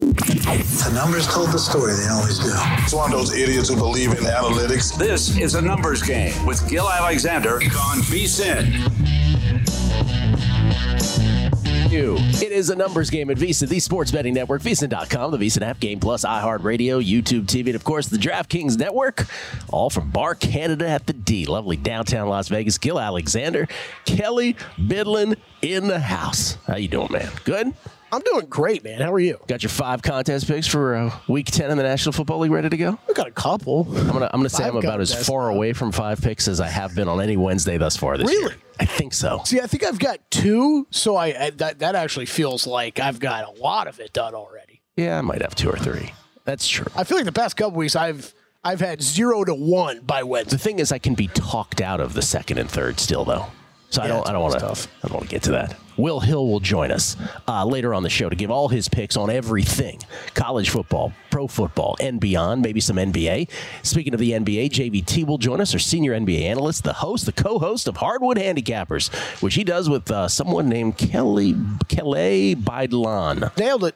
[0.00, 1.94] The numbers told the story.
[1.94, 2.50] They always do.
[2.82, 4.96] It's one of those idiots who believe in analytics.
[4.98, 9.04] This is a numbers game with Gill Alexander on VSIN.
[11.96, 15.78] It is a numbers game at VSIN, the sports betting network, VSIN.com, the VSIN app,
[15.78, 19.26] Game Plus, iHeartRadio, YouTube TV, and of course the DraftKings Network,
[19.68, 21.46] all from Bar Canada at the D.
[21.46, 22.78] Lovely downtown Las Vegas.
[22.78, 23.68] Gill Alexander,
[24.06, 26.58] Kelley Bydlon in the house.
[26.66, 27.30] How you doing, man?
[27.44, 27.72] Good?
[28.10, 29.00] I'm doing great, man.
[29.00, 29.38] How are you?
[29.46, 32.68] Got your five contest picks for uh, Week Ten in the National Football League ready
[32.70, 32.98] to go?
[33.06, 33.86] We got a couple.
[33.96, 36.66] I'm gonna I'm gonna say I'm about as far away from five picks as I
[36.68, 38.52] have been on any Wednesday thus far this Really?
[38.52, 38.60] year.
[38.80, 39.40] I think so.
[39.44, 43.20] See, I think I've got two, so I, I that that actually feels like I've
[43.20, 44.82] got a lot of it done already.
[44.96, 46.12] Yeah, I might have two or three.
[46.44, 46.86] That's true.
[46.96, 50.56] I feel like the past couple weeks I've I've had zero to one by Wednesday.
[50.56, 53.46] The thing is, I can be talked out of the second and third still, though.
[53.90, 54.26] So I don't.
[54.28, 54.66] I don't want to.
[54.66, 55.76] I don't want to get to that.
[55.96, 57.16] Will Hill will join us
[57.48, 60.00] uh, later on the show to give all his picks on everything:
[60.34, 62.62] college football, pro football, and beyond.
[62.62, 63.48] Maybe some NBA.
[63.82, 67.32] Speaking of the NBA, JVT will join us, our senior NBA analyst, the host, the
[67.32, 69.12] co-host of Hardwood Handicappers,
[69.42, 71.54] which he does with uh, someone named Kelly
[71.88, 73.56] Kelley Bydlon.
[73.56, 73.94] Nailed it.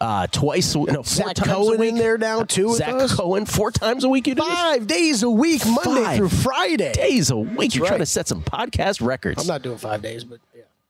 [0.00, 1.90] Uh, twice, no, four Zach times a Cohen week.
[1.90, 2.68] in there now too.
[2.68, 3.14] with Zach us.
[3.14, 4.26] Cohen, four times a week.
[4.26, 4.52] You do this?
[4.52, 6.92] Five days a week, Monday Five through Friday.
[6.92, 7.76] days a week.
[7.76, 7.88] You're right.
[7.88, 9.40] trying to set some podcast records.
[9.42, 10.40] I'm not doing five days, but.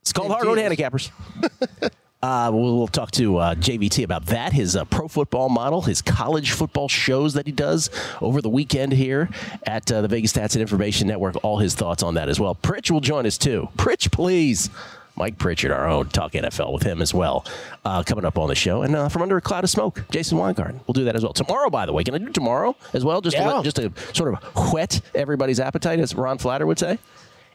[0.03, 0.57] It's called Hard Road.
[0.57, 1.11] Handicappers.
[2.21, 6.01] uh, we'll, we'll talk to uh, JVT about that, his uh, pro football model, his
[6.01, 9.29] college football shows that he does over the weekend here
[9.65, 11.41] at uh, the Vegas Stats and Information Network.
[11.41, 12.53] All his thoughts on that as well.
[12.53, 13.69] Pritch will join us too.
[13.77, 14.69] Pritch, please.
[15.15, 17.45] Mike Pritchard, our own, talk NFL with him as well,
[17.85, 18.81] uh, coming up on the show.
[18.81, 20.81] And uh, from under a cloud of smoke, Jason Weingarten.
[20.85, 21.33] We'll do that as well.
[21.33, 23.21] Tomorrow, by the way, can I do tomorrow as well?
[23.21, 26.97] Just, to, let, just to sort of whet everybody's appetite, as Ron Flatter would say.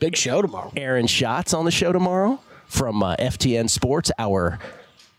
[0.01, 0.73] Big show tomorrow.
[0.77, 4.59] Aaron Schatz on the show tomorrow from uh, FTN Sports, our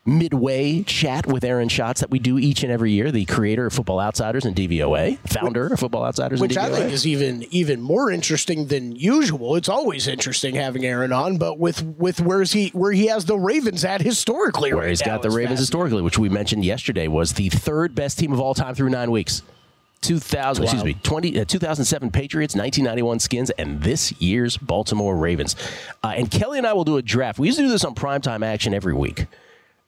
[0.05, 3.73] midway chat with Aaron Schatz that we do each and every year, the creator of
[3.73, 8.09] Football Outsiders and DVOA, founder of Football Outsiders Which I think is even even more
[8.09, 9.55] interesting than usual.
[9.55, 13.37] It's always interesting having Aaron on, but with with where's he where he has the
[13.37, 17.33] Ravens at historically, where right he's got the Ravens historically, which we mentioned yesterday was
[17.33, 19.43] the third best team of all time through nine weeks.
[20.01, 25.55] 2000, excuse me, 20, uh, 2007 Patriots, 1991 Skins, and this year's Baltimore Ravens.
[26.03, 27.39] Uh, and Kelly and I will do a draft.
[27.39, 29.25] We used to do this on primetime action every week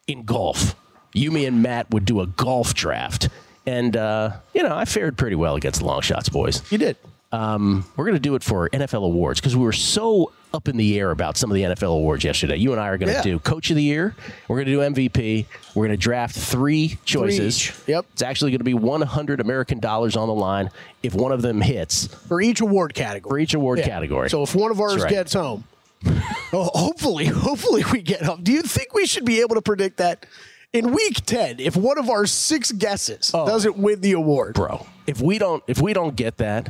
[0.07, 0.75] in golf.
[1.13, 3.29] You, me, and Matt would do a golf draft.
[3.65, 6.69] And, uh, you know, I fared pretty well against the long shots, boys.
[6.71, 6.97] You did.
[7.31, 10.77] Um, we're going to do it for NFL awards because we were so up in
[10.77, 12.57] the air about some of the NFL awards yesterday.
[12.57, 13.21] You and I are going to Yeah.
[13.21, 14.15] do Coach of the Year.
[14.47, 15.45] We're going to do MVP.
[15.75, 17.57] We're going to draft three choices.
[17.57, 17.73] each.
[17.87, 18.05] Yep.
[18.13, 20.69] It's actually going to be 100 American dollars on the line
[21.03, 23.29] if one of them hits For each award category.
[23.31, 23.85] for each award Yeah.
[23.87, 24.29] category.
[24.29, 25.09] So if one of ours right.
[25.09, 25.63] gets home,
[26.53, 28.41] oh, hopefully, hopefully we get home.
[28.43, 30.25] Do you think we should be able to predict that
[30.73, 31.59] in week ten?
[31.59, 33.45] If one of our six guesses oh.
[33.45, 36.69] doesn't win the award, bro, if we don't if we don't get that,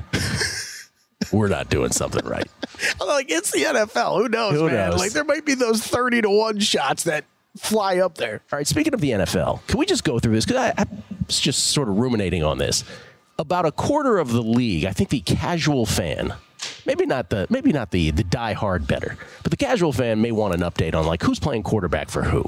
[1.32, 2.48] we're not doing something right.
[3.02, 4.18] I'm like it's the NFL.
[4.22, 4.92] Who knows, Who man?
[4.92, 5.00] knows?
[5.00, 7.26] Like there might be those thirty to one shots that
[7.58, 8.42] fly up there.
[8.52, 10.46] All right, speaking of the NFL, can we just go through this?
[10.46, 10.86] Because I, I
[11.28, 12.84] was just sort of ruminating on this.
[13.40, 16.34] About a quarter of the league, I think the casual fan,
[16.86, 20.54] maybe not the maybe not the the diehard better, but the casual fan may want
[20.54, 22.44] an update on like who's playing quarterback for who.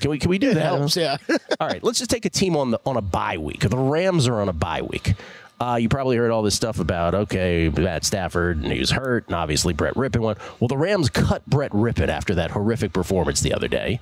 [0.00, 0.64] Can we can we do It that?
[0.64, 1.16] helps, yeah.
[1.60, 3.60] all right, let's just take a team on the on a bye week.
[3.60, 5.14] The Rams are on a bye week.
[5.62, 9.26] Uh, you probably heard all this stuff about okay, Matt Stafford and he was hurt,
[9.28, 10.38] and obviously Brett Rypien went.
[10.58, 14.00] Well, the Rams cut Brett Rypien after that horrific performance the other day,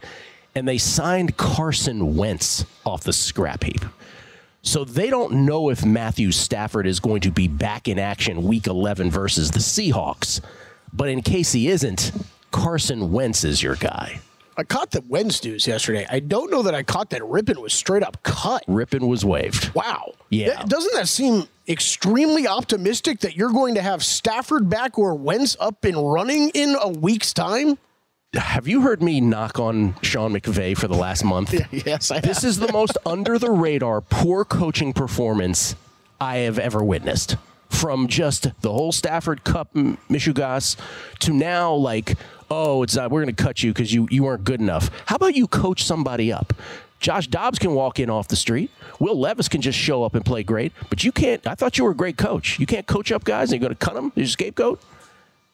[0.54, 3.84] and they signed Carson Wentz off the scrap heap.
[4.62, 8.66] So they don't know if Matthew Stafford is going to be back in action week
[8.66, 10.40] 11 versus the Seahawks.
[10.94, 12.12] But in case he isn't,
[12.52, 14.20] Carson Wentz is your guy.
[14.60, 16.06] I caught the Wentz news yesterday.
[16.10, 18.64] I don't know that I caught that Rypien was straight up cut.
[18.66, 19.74] Rypien was waived.
[19.74, 20.12] Wow.
[20.28, 20.50] Yeah.
[20.56, 25.56] That- doesn't that seem extremely optimistic that you're going to have Stafford back or Wentz
[25.58, 27.78] up and running in a week's time?
[28.34, 31.52] Have you heard me knock on Sean McVay for the last month?
[31.72, 35.74] Yes, I This is the most under the radar, poor coaching performance
[36.20, 37.36] I have ever witnessed.
[37.70, 40.76] From just the whole Stafford Cup m- Michugas
[41.20, 42.16] to now, like,
[42.50, 44.90] oh, it's not, we're going to cut you because you, you weren't good enough.
[45.06, 46.52] How about you coach somebody up?
[46.98, 48.70] Josh Dobbs can walk in off the street.
[48.98, 51.46] Will Levis can just show up and play great, but you can't.
[51.46, 52.58] I thought you were a great coach.
[52.58, 54.12] You can't coach up guys and you're going to cut them?
[54.14, 54.82] You're a scapegoat?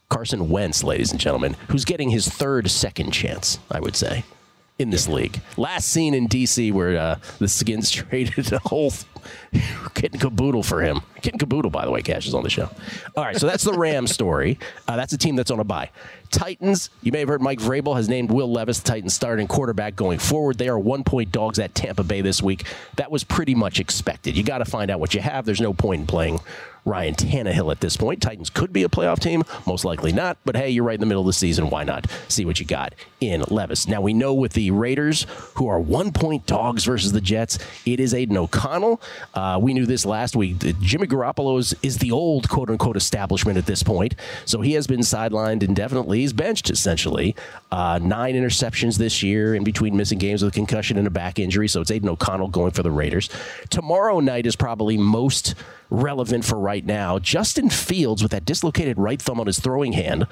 [0.08, 4.24] Carson Wentz, ladies and gentlemen, who's getting his third second chance, I would say,
[4.78, 5.40] in this league.
[5.56, 6.70] Last seen in D.C.
[6.72, 8.92] where uh, the Skins traded a whole
[9.94, 11.00] getting caboodle for him.
[11.22, 12.70] Getting caboodle, by the way, Cash is on the show.
[13.16, 14.58] All right, so that's the Rams story.
[14.86, 15.90] Uh, that's a team that's on a bye.
[16.30, 19.96] Titans, you may have heard Mike Vrabel has named Will Levis the Titans starting quarterback
[19.96, 20.58] going forward.
[20.58, 22.64] They are one point dogs at Tampa Bay this week.
[22.96, 24.36] That was pretty much expected.
[24.36, 25.44] You got to find out what you have.
[25.44, 26.40] There's no point in playing
[26.86, 28.22] Ryan Tannehill at this point.
[28.22, 30.38] Titans could be a playoff team, most likely not.
[30.44, 31.68] But hey, you're right in the middle of the season.
[31.68, 33.88] Why not see what you got in Levis?
[33.88, 37.98] Now we know with the Raiders, who are one point dogs versus the Jets, it
[37.98, 39.00] is Aidan O'Connell.
[39.34, 40.58] Uh, we knew this last week.
[40.80, 44.86] Jimmy Garoppolo is, is the old quote unquote establishment at this point, so he has
[44.86, 46.20] been sidelined indefinitely.
[46.20, 47.34] He's benched essentially.
[47.72, 51.40] Uh, nine interceptions this year, in between missing games with a concussion and a back
[51.40, 51.66] injury.
[51.66, 53.28] So it's Aidan O'Connell going for the Raiders.
[53.70, 55.54] Tomorrow night is probably most
[55.90, 57.18] relevant for right now.
[57.18, 60.26] Justin Fields with that dislocated right thumb on his throwing hand.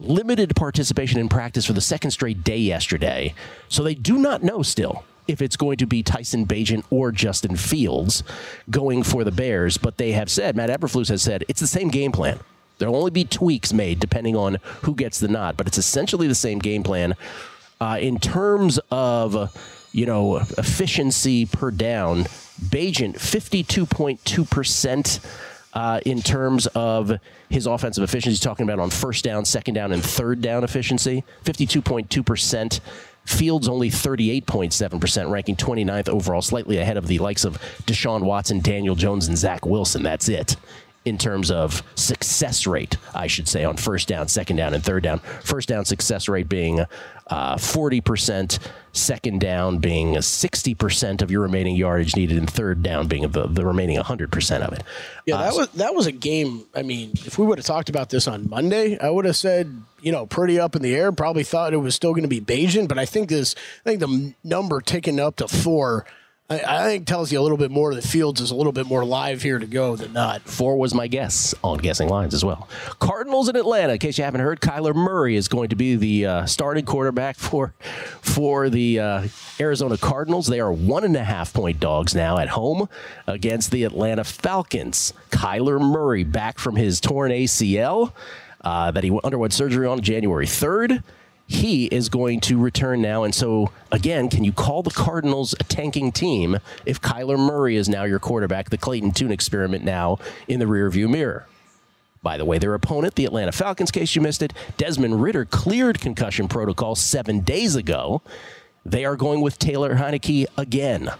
[0.00, 3.34] Limited participation in practice for the second straight day yesterday.
[3.68, 7.56] So they do not know still if it's going to be Tyson Bagent or Justin
[7.56, 8.22] Fields
[8.70, 9.76] going for the Bears.
[9.76, 12.38] But they have said, Matt Eberflus has said, it's the same game plan.
[12.78, 16.34] There'll only be tweaks made depending on who gets the nod, but it's essentially the
[16.34, 17.14] same game plan.
[17.80, 19.52] Uh, in terms of,
[19.92, 22.26] you know, efficiency per down,
[22.60, 25.20] Bagent 52.2%
[25.74, 27.12] uh, in terms of
[27.48, 28.30] his offensive efficiency.
[28.30, 31.24] He's talking about on first down, second down, and third down efficiency.
[31.44, 32.80] 52.2%.
[33.24, 38.94] Fields only 38.7%, ranking 29th overall, slightly ahead of the likes of Deshaun Watson, Daniel
[38.94, 40.02] Jones, and Zach Wilson.
[40.02, 40.56] That's it
[41.04, 45.02] in terms of success rate, I should say, on first down, second down, and third
[45.02, 45.20] down.
[45.42, 46.80] First down success rate being
[47.28, 48.58] uh, 40%,
[48.92, 53.64] second down being 60% of your remaining yardage needed, and third down being the, the
[53.64, 54.82] remaining 100% of it.
[55.24, 56.64] Yeah, Uh, that was that was a game.
[56.74, 59.82] I mean, if we would have talked about this on Monday, I would have said,
[60.00, 61.12] you know, pretty up in the air.
[61.12, 63.54] Probably thought it was still going to be Bagent, but I think this,
[63.84, 66.04] I think the number ticking up to four,
[66.50, 68.86] I, I think tells you a little bit more that Fields is a little bit
[68.86, 70.40] more live here to go than not.
[70.42, 72.68] Four was my guess on guessing lines as well.
[73.00, 73.92] Cardinals in Atlanta.
[73.92, 77.36] In case you haven't heard, Kyler Murray is going to be the uh, starting quarterback
[77.36, 77.74] for
[78.22, 79.28] for the uh,
[79.60, 80.46] Arizona Cardinals.
[80.46, 82.88] They are one and a half point dogs now at home
[83.26, 85.12] against the Atlanta Falcons.
[85.30, 88.12] Kyler Murray back from his torn ACL
[88.62, 91.02] uh, that he underwent surgery on January third.
[91.50, 93.24] He is going to return now.
[93.24, 97.88] And so, again, can you call the Cardinals a tanking team if Kyler Murray is
[97.88, 98.68] now your quarterback?
[98.68, 101.46] The Clayton Tune experiment now in the rearview mirror.
[102.22, 106.00] By the way, their opponent, the Atlanta Falcons, case you missed it, Desmond Ridder cleared
[106.00, 108.20] concussion protocol seven days ago.
[108.84, 111.10] They are going with Taylor Heinicke again.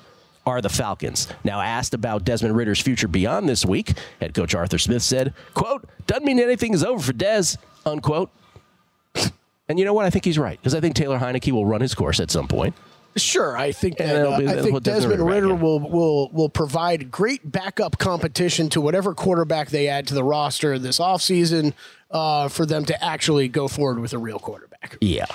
[0.44, 3.94] Are the Falcons now asked about Desmond Ridder's future beyond this week?
[4.20, 8.30] Head coach Arthur Smith said, "quote Doesn't mean anything is over for Des." Unquote.
[9.68, 10.06] And you know what?
[10.06, 12.48] I think he's right because I think Taylor Heinicke will run his course at some
[12.48, 12.74] point.
[13.16, 17.50] Sure, I think that uh, be- I think Desmond Ridder will will will provide great
[17.50, 21.72] backup competition to whatever quarterback they add to the roster this offseason
[22.10, 24.98] uh, for them to actually go forward with a real quarterback.
[25.00, 25.26] Yeah,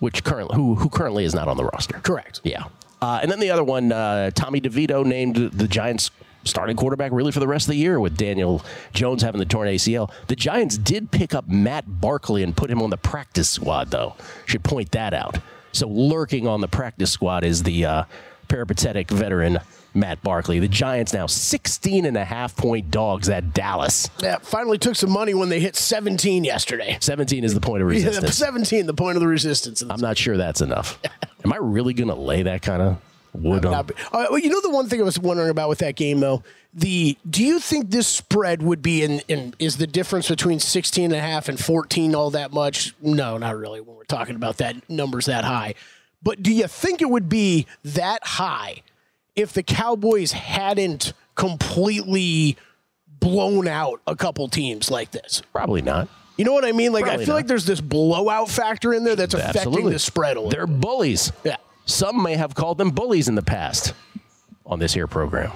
[0.00, 1.98] which currently who who currently is not on the roster.
[2.00, 2.40] Correct.
[2.44, 2.64] Yeah.
[3.00, 6.10] Uh, and then the other one, uh, Tommy DeVito named the Giants
[6.44, 9.68] starting quarterback really for the rest of the year with Daniel Jones having the torn
[9.68, 10.10] ACL.
[10.28, 14.14] The Giants did pick up Matt Barkley and put him on the practice squad, though.
[14.46, 15.38] Should point that out.
[15.72, 18.04] So lurking on the practice squad is the uh,
[18.48, 19.58] peripatetic veteran
[19.94, 20.58] Matt Barkley.
[20.60, 24.08] The Giants now 16 and a half point dogs at Dallas.
[24.22, 26.96] Yeah, finally took some money when they hit 17 yesterday.
[27.00, 28.36] 17 is the point of Yeah, resistance.
[28.36, 29.82] 17, the point of the resistance.
[29.82, 30.98] I'm not sure that's enough.
[31.44, 33.00] Am I really going to lay that kind of
[33.34, 36.20] Not- uh, well, you know the one thing I was wondering about with that game
[36.20, 36.42] though,
[36.74, 41.06] the do you think this spread would be in, in is the difference between 16
[41.06, 42.94] and a half and 14 all that much?
[43.02, 45.74] No, not really when we're talking about that numbers that high.
[46.22, 48.82] But do you think it would be that high
[49.36, 52.56] if the Cowboys hadn't completely
[53.20, 55.42] blown out a couple teams like this?
[55.52, 56.08] Probably not.
[56.36, 56.92] You know what I mean?
[56.92, 57.38] Like Probably I feel not.
[57.38, 59.92] like there's this blowout factor in there that's affecting Absolutely.
[59.92, 60.50] the spread a little.
[60.50, 61.32] They're bullies.
[61.44, 61.56] Yeah.
[61.86, 63.94] Some may have called them bullies in the past
[64.66, 65.52] on this here program.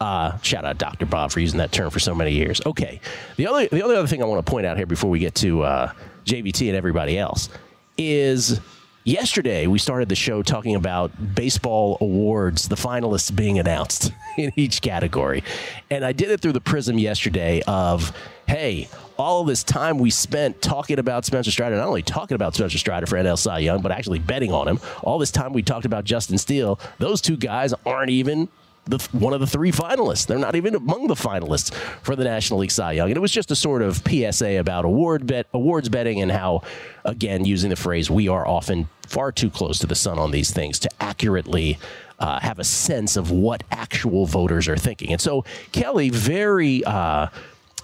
[0.00, 1.06] Uh, shout out Dr.
[1.06, 2.60] Bob for using that term for so many years.
[2.66, 3.00] Okay.
[3.36, 5.34] The only the only other thing I want to point out here before we get
[5.36, 5.92] to uh,
[6.24, 7.48] JVT and everybody else
[7.96, 8.60] is
[9.04, 14.82] yesterday we started the show talking about baseball awards, the finalists being announced in each
[14.82, 15.44] category.
[15.90, 18.12] And I did it through the prism yesterday of,
[18.46, 22.78] hey, all this time we spent talking about Spencer Strider, not only talking about Spencer
[22.78, 24.80] Strider for NL Cy Young, but actually betting on him.
[25.02, 26.78] All this time we talked about Justin Steele.
[26.98, 28.48] Those two guys aren't even
[28.86, 30.26] the, one of the three finalists.
[30.26, 31.72] They're not even among the finalists
[32.02, 33.08] for the National League Cy Young.
[33.08, 36.62] And it was just a sort of PSA about award bet, awards betting and how,
[37.04, 40.50] again, using the phrase, we are often far too close to the sun on these
[40.50, 41.78] things to accurately
[42.18, 45.12] uh, have a sense of what actual voters are thinking.
[45.12, 46.84] And so Kelly very.
[46.84, 47.28] Uh,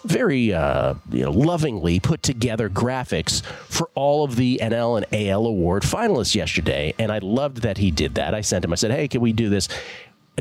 [0.04, 5.46] very uh, you know, lovingly put together graphics for all of the NL and AL
[5.46, 8.34] award finalists yesterday, and I loved that he did that.
[8.34, 8.72] I sent him.
[8.72, 9.68] I said, "Hey, can we do this?"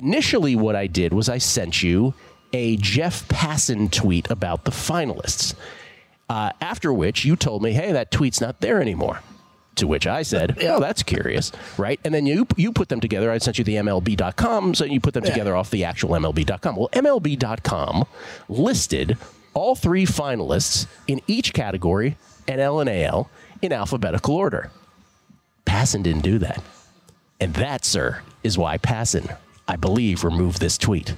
[0.02, 2.14] Initially, what I did was I sent you
[2.54, 5.54] a Jeff Passan tweet about the finalists.
[6.30, 9.22] Uh, after which you told me, "Hey, that tweet's not there anymore."
[9.76, 13.32] To which I said, "Oh, that's curious, right?" And then you you put them together.
[13.32, 16.76] I sent you the MLB.com, so you put them together off the actual MLB.com.
[16.76, 18.06] Well, MLB.com
[18.50, 19.18] listed
[19.60, 22.16] all three finalists in each category,
[22.48, 23.30] NL and AL,
[23.62, 24.72] in alphabetical order.
[25.66, 26.64] Passan didn't do that,
[27.42, 29.38] and that, sir, is why Passan,
[29.68, 31.14] I believe, removed this tweet.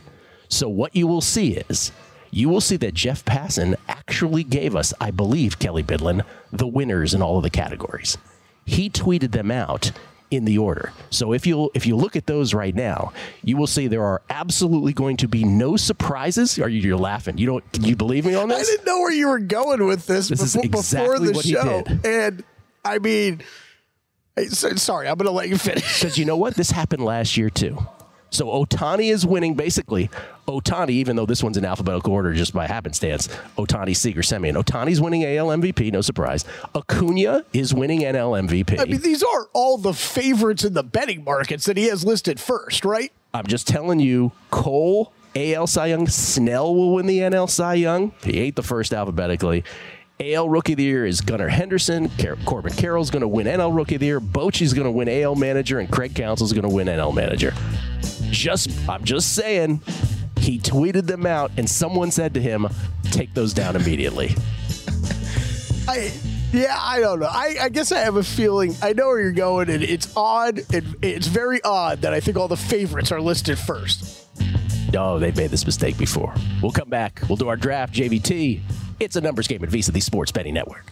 [0.49, 1.91] So what you will see is
[2.31, 7.13] you will see that Jeff Passan actually gave us, I believe, Kelley Bydlon, the winners
[7.13, 8.17] in all of the categories.
[8.65, 9.91] He tweeted them out
[10.31, 10.91] in the order.
[11.09, 13.11] So if you if you look at those right now,
[13.43, 16.57] you will see there are absolutely going to be no surprises.
[16.57, 17.37] Are you you're laughing?
[17.37, 18.67] You don't you believe me on this?
[18.67, 21.45] I didn't know where you were going with this, This is before, before the what
[21.45, 21.83] he show.
[21.83, 22.05] did.
[22.05, 22.43] And
[22.83, 23.41] I mean,
[24.47, 25.99] sorry, I'm going to let you finish.
[26.01, 26.55] Because you know what?
[26.55, 27.77] This happened last year too.
[28.31, 30.09] So Ohtani is winning basically.
[30.47, 34.55] Ohtani, even though this one's in alphabetical order just by happenstance, Ohtani, Seager, Semien.
[34.61, 36.45] Ohtani's winning AL MVP, no surprise.
[36.73, 38.79] Acuna is winning NL MVP.
[38.79, 42.39] I mean, these are all the favorites in the betting markets that he has listed
[42.39, 43.11] first, right?
[43.33, 48.13] I'm just telling you, Cole, AL Cy Young, Snell will win the NL Cy Young.
[48.23, 49.63] He ate the first alphabetically.
[50.21, 52.09] AL Rookie of the Year is Gunnar Henderson.
[52.19, 54.19] Car- Corbin Carroll's going to win NL Rookie of the Year.
[54.19, 57.53] Bochy's going to win AL Manager, and Craig Counsell's going to win NL Manager.
[58.31, 59.81] Just, I'm just saying,
[60.37, 62.67] he tweeted them out, and someone said to him,
[63.11, 64.35] "Take those down immediately."
[65.87, 66.11] I
[66.51, 67.29] yeah, I don't know.
[67.29, 68.75] I, I guess I have a feeling.
[68.81, 70.59] I know where you're going, and it's odd.
[70.73, 74.27] It, it's very odd that I think all the favorites are listed first.
[74.91, 76.33] No, they've made this mistake before.
[76.61, 77.21] We'll come back.
[77.29, 77.93] We'll do our draft.
[77.93, 78.61] JVT.
[78.99, 80.91] It's a numbers game at VSIN, the Sports Betting Network.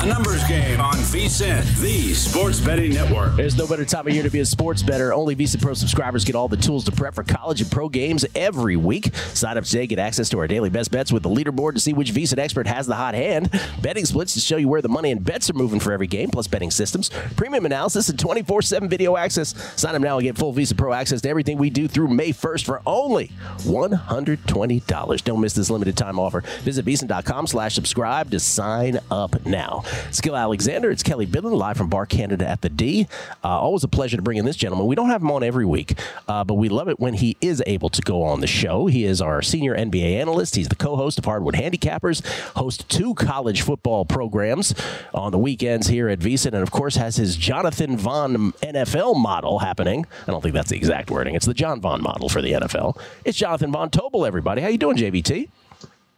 [0.00, 3.34] A numbers game on VSIN, the sports betting network.
[3.34, 5.12] There's no better time of year to be a sports better.
[5.12, 8.24] Only VSIN Pro subscribers get all the tools to prep for college and pro games
[8.36, 9.12] every week.
[9.34, 11.92] Sign up today, get access to our daily best bets with the leaderboard to see
[11.94, 13.50] which VSIN expert has the hot hand,
[13.82, 16.30] betting splits to show you where the money and bets are moving for every game,
[16.30, 19.52] plus betting systems, premium analysis, and 24 7 video access.
[19.74, 22.30] Sign up now and get full VSIN Pro access to everything we do through May
[22.30, 25.24] 1st for only $120.
[25.24, 26.42] Don't miss this limited time offer.
[26.62, 29.82] Visit VSIN.com slash subscribe to sign up now.
[30.20, 33.06] Gill Alexander, it's Kelley Bydlon live from Bar Canada at the D.
[33.42, 34.86] Uh, always a pleasure to bring in this gentleman.
[34.86, 37.62] We don't have him on every week, uh, but we love it when he is
[37.66, 38.86] able to go on the show.
[38.86, 40.56] He is our senior NBA analyst.
[40.56, 42.26] He's the co-host of Hardwood Handicappers,
[42.56, 44.74] host two college football programs
[45.14, 49.60] on the weekends here at VSIN, and of course has his Jonathan Von NFL model
[49.60, 50.06] happening.
[50.26, 51.34] I don't think that's the exact wording.
[51.34, 52.98] It's the John Vaughn model for the NFL.
[53.24, 54.62] It's Jonathan Von Tobel, everybody.
[54.62, 55.48] How you doing, JVT?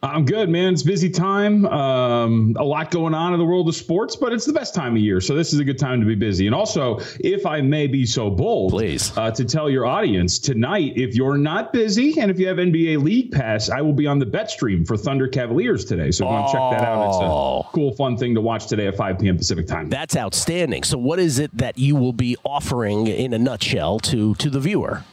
[0.03, 0.73] I'm good, man.
[0.73, 1.63] It's busy time.
[1.67, 4.95] Um, a lot going on in the world of sports, but it's the best time
[4.95, 6.47] of year, so this is a good time to be busy.
[6.47, 10.93] And also, if I may be so bold, please, uh, to tell your audience tonight,
[10.95, 14.17] if you're not busy and if you have NBA League Pass, I will be on
[14.17, 16.09] the bet stream for Thunder Cavaliers today.
[16.09, 18.65] So if you want to check that out, it's a cool, fun thing to watch
[18.65, 19.37] today at 5 p.m.
[19.37, 19.89] Pacific time.
[19.89, 20.83] That's outstanding.
[20.83, 24.59] So, what is it that you will be offering in a nutshell to to the
[24.59, 25.03] viewer?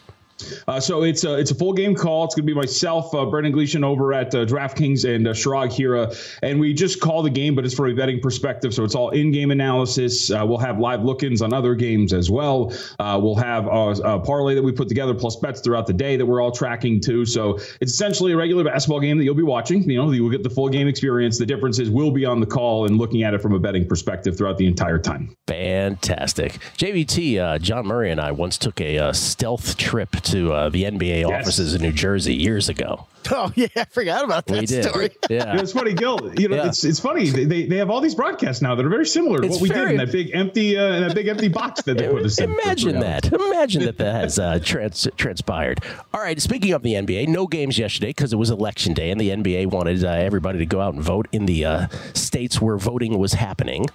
[0.67, 2.25] Uh, so it's a it's a full game call.
[2.25, 6.13] It's going to be myself, uh, Brendan Gleason over at uh, DraftKings, and uh, Hira,
[6.43, 8.75] and we just call the game, but it's from a betting perspective.
[8.75, 10.31] So it's all in-game analysis.
[10.31, 12.73] Uh, we'll have live look-ins on other games as well.
[12.99, 16.17] Uh, we'll have a, a, parlay that we put together plus bets throughout the day
[16.17, 17.25] that we're all tracking too.
[17.25, 19.89] So it's essentially a regular basketball game that you'll be watching.
[19.89, 21.39] You know, you'll get the full game experience.
[21.39, 23.87] The difference is we'll be on the call and looking at it from a betting
[23.87, 25.35] perspective throughout the entire time.
[25.47, 27.39] Fantastic, JVT.
[27.39, 31.43] Uh, John Murray and I once took a stealth trip to uh, the NBA yes.
[31.43, 33.07] offices in New Jersey years ago.
[33.31, 34.85] Oh yeah, I forgot about that we did.
[34.85, 35.11] story.
[35.29, 36.33] Yeah, it's funny, Gil.
[36.39, 36.69] You know, yeah.
[36.69, 37.29] it's it's funny.
[37.29, 39.69] They, they have all these broadcasts now that are very similar to it's what we
[39.69, 42.41] very, did in that big empty uh, that big empty box that they put us
[42.41, 42.51] in.
[42.51, 43.31] Imagine that.
[43.31, 45.81] Imagine that that has uh, trans- transpired.
[46.15, 46.41] All right.
[46.41, 49.67] Speaking of the NBA, no games yesterday because it was election day, and the NBA
[49.67, 53.35] wanted uh, everybody to go out and vote in the uh, states where voting was
[53.35, 53.89] happening.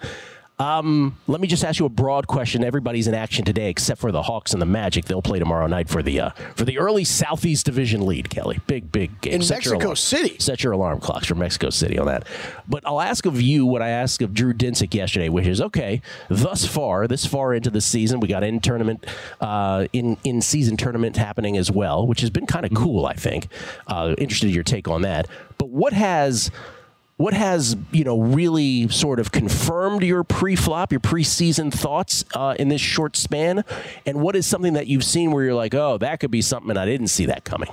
[0.59, 2.63] Um, let me just ask you a broad question.
[2.63, 5.05] Everybody's in action today except for the Hawks and the Magic.
[5.05, 8.29] They'll play tomorrow night for the uh, for the early Southeast Division lead.
[8.29, 10.37] Kelly, big big game in set Mexico City.
[10.39, 12.27] Set your alarm clocks for Mexico City on that.
[12.67, 16.01] But I'll ask of you what I asked of Drew Dinsick yesterday, which is okay.
[16.29, 19.05] Thus far, this far into the season, we got in tournament,
[19.41, 22.83] uh, in in season tournament happening as well, which has been kind of mm-hmm.
[22.83, 23.05] cool.
[23.05, 23.47] I think.
[23.87, 25.27] Uh, interested in your take on that.
[25.57, 26.51] But what has
[27.23, 32.67] what has you know really sort of confirmed your pre-flop, your preseason thoughts uh, in
[32.67, 33.63] this short span,
[34.05, 36.75] and what is something that you've seen where you're like, oh, that could be something
[36.75, 37.69] I didn't see that coming.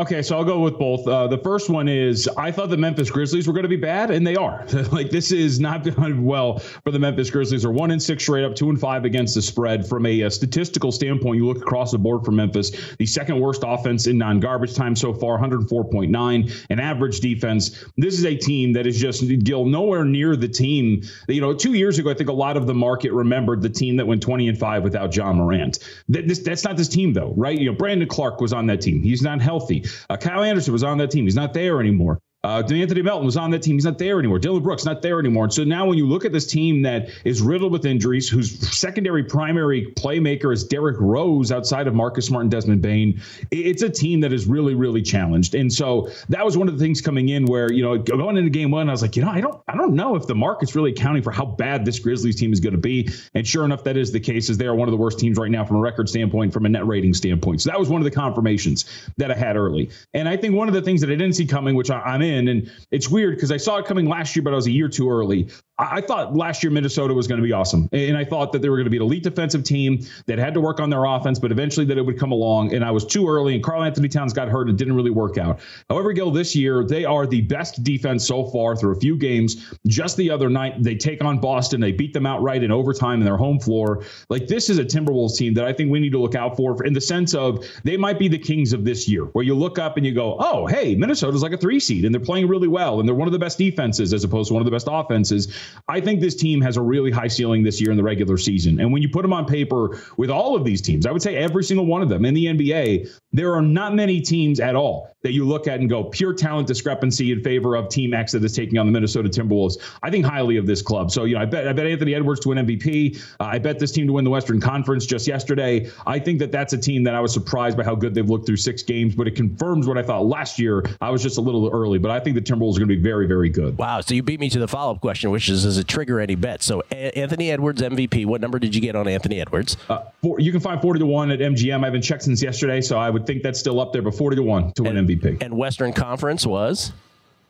[0.00, 1.06] Okay, so I'll go with both.
[1.06, 4.10] Uh, the first one is I thought the Memphis Grizzlies were going to be bad,
[4.10, 4.64] and they are.
[4.92, 7.64] like this is not done well for the Memphis Grizzlies.
[7.64, 9.86] They're one and six straight up, two and five against the spread.
[9.86, 13.62] From a, a statistical standpoint, you look across the board for Memphis, the second worst
[13.66, 17.84] offense in non-garbage time so far, 104.9, an average defense.
[17.98, 21.02] This is a team that is just Gil nowhere near the team.
[21.28, 23.96] You know, two years ago, I think a lot of the market remembered the team
[23.96, 25.78] that went 20 and five without Ja Morant.
[26.08, 27.58] That, this, that's not this team though, right?
[27.58, 29.02] You know, Brandon Clarke was on that team.
[29.02, 29.84] He's not healthy.
[30.08, 31.24] Uh, Kyle Anderson was on that team.
[31.24, 32.20] He's not there anymore.
[32.42, 33.76] Uh, Anthony Melton was on that team.
[33.76, 34.38] He's not there anymore.
[34.38, 35.44] Dillon Brooks not there anymore.
[35.44, 38.58] And so now when you look at this team that is riddled with injuries, whose
[38.74, 43.90] secondary primary playmaker is Derrick Rose outside of Marcus Smart and Desmond Bane, it's a
[43.90, 45.54] team that is really, really challenged.
[45.54, 48.48] And so that was one of the things coming in where, you know, going into
[48.48, 50.74] game one, I was like, you know, I don't I don't know if the market's
[50.74, 53.10] really accounting for how bad this Grizzlies team is going to be.
[53.34, 55.36] And sure enough, that is the case, as they are one of the worst teams
[55.36, 57.60] right now from a record standpoint, from a net rating standpoint.
[57.60, 58.86] So that was one of the confirmations
[59.18, 59.90] that I had early.
[60.14, 62.22] And I think one of the things that I didn't see coming, which I, I'm
[62.22, 64.70] in, and it's weird because I saw it coming last year, but I was a
[64.70, 65.48] year too early.
[65.80, 68.68] I thought last year Minnesota was going to be awesome, and I thought that they
[68.68, 71.38] were going to be an elite defensive team that had to work on their offense,
[71.38, 72.74] but eventually that it would come along.
[72.74, 75.60] And I was too early, and Karl-Anthony Towns got hurt and didn't really work out.
[75.88, 79.72] However, Gil, this year they are the best defense so far through a few games.
[79.86, 83.24] Just the other night they take on Boston, they beat them outright in overtime in
[83.24, 84.04] their home floor.
[84.28, 86.84] Like this is a Timberwolves team that I think we need to look out for,
[86.84, 89.78] in the sense of they might be the kings of this year, where you look
[89.78, 92.68] up and you go, oh hey, Minnesota's like a three seed, and they're playing really
[92.68, 94.88] well, and they're one of the best defenses as opposed to one of the best
[94.90, 95.56] offenses.
[95.88, 98.80] I think this team has a really high ceiling this year in the regular season.
[98.80, 101.36] And when you put them on paper with all of these teams, I would say
[101.36, 105.10] every single one of them in the NBA, there are not many teams at all
[105.22, 108.42] that you look at and go pure talent discrepancy in favor of Team X that
[108.42, 109.76] is taking on the Minnesota Timberwolves.
[110.02, 111.10] I think highly of this club.
[111.10, 113.20] So you know, I bet I bet Anthony Edwards to win MVP.
[113.38, 115.90] Uh, I bet this team to win the Western Conference just yesterday.
[116.06, 118.46] I think that that's a team that I was surprised by how good they've looked
[118.46, 120.84] through six games, but it confirms what I thought last year.
[121.00, 123.02] I was just a little early, but I think the Timberwolves are going to be
[123.02, 123.76] very very good.
[123.76, 124.00] Wow!
[124.00, 126.34] So you beat me to the follow up question, which is does it trigger any
[126.34, 126.62] bet?
[126.62, 128.24] So a- Anthony Edwards MVP.
[128.24, 129.76] What number did you get on Anthony Edwards?
[129.88, 131.82] Uh, for, you can find forty to one at MGM.
[131.82, 134.36] I haven't checked since yesterday, so I would think that's still up there, but 40
[134.36, 135.42] to 1 to win MVP.
[135.42, 136.92] And Western Conference was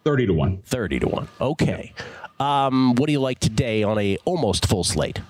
[0.04, 0.62] 30 to 1.
[0.62, 1.28] 30 to 1.
[1.40, 1.92] Okay.
[2.38, 5.20] Um, what do you like today on a almost full slate?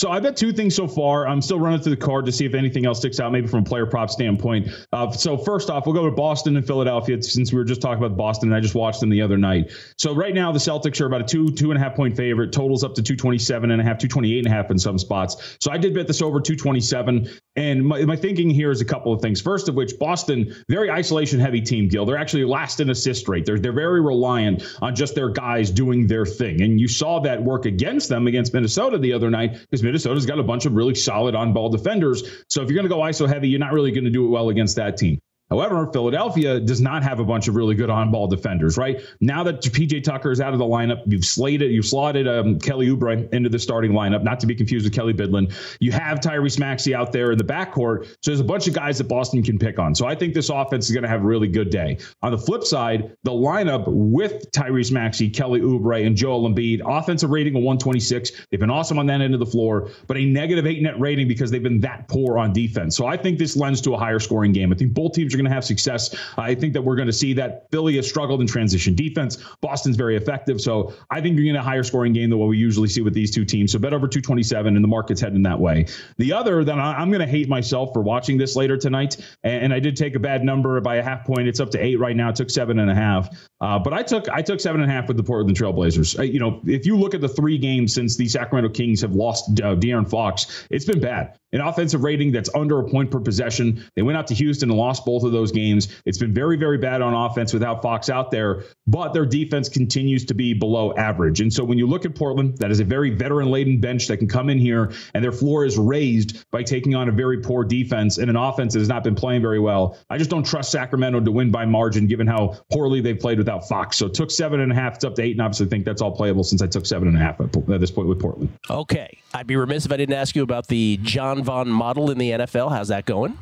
[0.00, 1.28] So I bet two things so far.
[1.28, 3.60] I'm still running through the card to see if anything else sticks out, maybe from
[3.60, 4.70] a player prop standpoint.
[4.94, 8.02] Uh, so first off, we'll go to Boston and Philadelphia since we were just talking
[8.02, 9.72] about Boston and I just watched them the other night.
[9.98, 12.50] So right now the Celtics are about a two, two and a half point favorite.
[12.50, 15.58] Totals up to 227 and a half, 228 and a half in some spots.
[15.60, 17.28] So I did bet this over 227.
[17.56, 19.42] And my, my thinking here is a couple of things.
[19.42, 22.06] First of which, Boston, very isolation heavy team, Gil.
[22.06, 23.44] They're actually last in assist rate.
[23.44, 26.62] They're, they're very reliant on just their guys doing their thing.
[26.62, 30.38] And you saw that work against them against Minnesota the other night because Minnesota's got
[30.38, 32.22] a bunch of really solid on ball defenders.
[32.48, 34.28] So if you're going to go ISO heavy, you're not really going to do it
[34.28, 35.18] well against that team.
[35.50, 39.00] However, Philadelphia does not have a bunch of really good on-ball defenders, right?
[39.20, 42.88] Now that PJ Tucker is out of the lineup, you've slated, you've slotted um, Kelly
[42.88, 45.52] Oubre into the starting lineup, not to be confused with Kelley Bydlon.
[45.80, 48.98] You have Tyrese Maxey out there in the backcourt, so there's a bunch of guys
[48.98, 49.92] that Boston can pick on.
[49.94, 51.98] So I think this offense is going to have a really good day.
[52.22, 57.30] On the flip side, the lineup with Tyrese Maxey, Kelly Oubre, and Joel Embiid, offensive
[57.30, 58.46] rating of 126.
[58.50, 61.26] They've been awesome on that end of the floor, but a negative eight net rating
[61.26, 62.96] because they've been that poor on defense.
[62.96, 64.72] So I think this lends to a higher scoring game.
[64.72, 66.14] I think both teams are going to have success.
[66.36, 69.38] I think that we're going to see that Philly has struggled in transition defense.
[69.60, 70.60] Boston's very effective.
[70.60, 73.02] So I think you're going to a higher scoring game than what we usually see
[73.02, 73.72] with these two teams.
[73.72, 75.86] So bet over 227, and the market's heading that way.
[76.18, 79.78] The other that I'm going to hate myself for watching this later tonight, and I
[79.78, 81.46] did take a bad number by a half point.
[81.46, 82.30] It's up to eight right now.
[82.30, 83.28] It took seven and a half,
[83.60, 86.18] uh, but I took I took seven and a half with the Portland Trailblazers.
[86.18, 89.14] Uh, you know, if you look at the three games since the Sacramento Kings have
[89.14, 91.38] lost uh, De'Aaron Fox, it's been bad.
[91.52, 93.84] An offensive rating that's under a point per possession.
[93.96, 95.88] They went out to Houston and lost both of those games.
[96.04, 100.24] It's been very, very bad on offense without Fox out there, but their defense continues
[100.26, 101.40] to be below average.
[101.40, 104.18] And so when you look at Portland, that is a very veteran laden bench that
[104.18, 107.64] can come in here and their floor is raised by taking on a very poor
[107.64, 109.96] defense and an offense that has not been playing very well.
[110.08, 113.68] I just don't trust Sacramento to win by margin given how poorly they've played without
[113.68, 113.96] Fox.
[113.96, 116.02] So it took seven and a half, it's up to eight, and obviously think that's
[116.02, 118.50] all playable since I took seven and a half at, at this point with Portland.
[118.68, 119.18] Okay.
[119.32, 122.30] I'd be remiss if I didn't ask you about the John Vaughn model in the
[122.30, 122.70] NFL.
[122.70, 123.38] How's that going?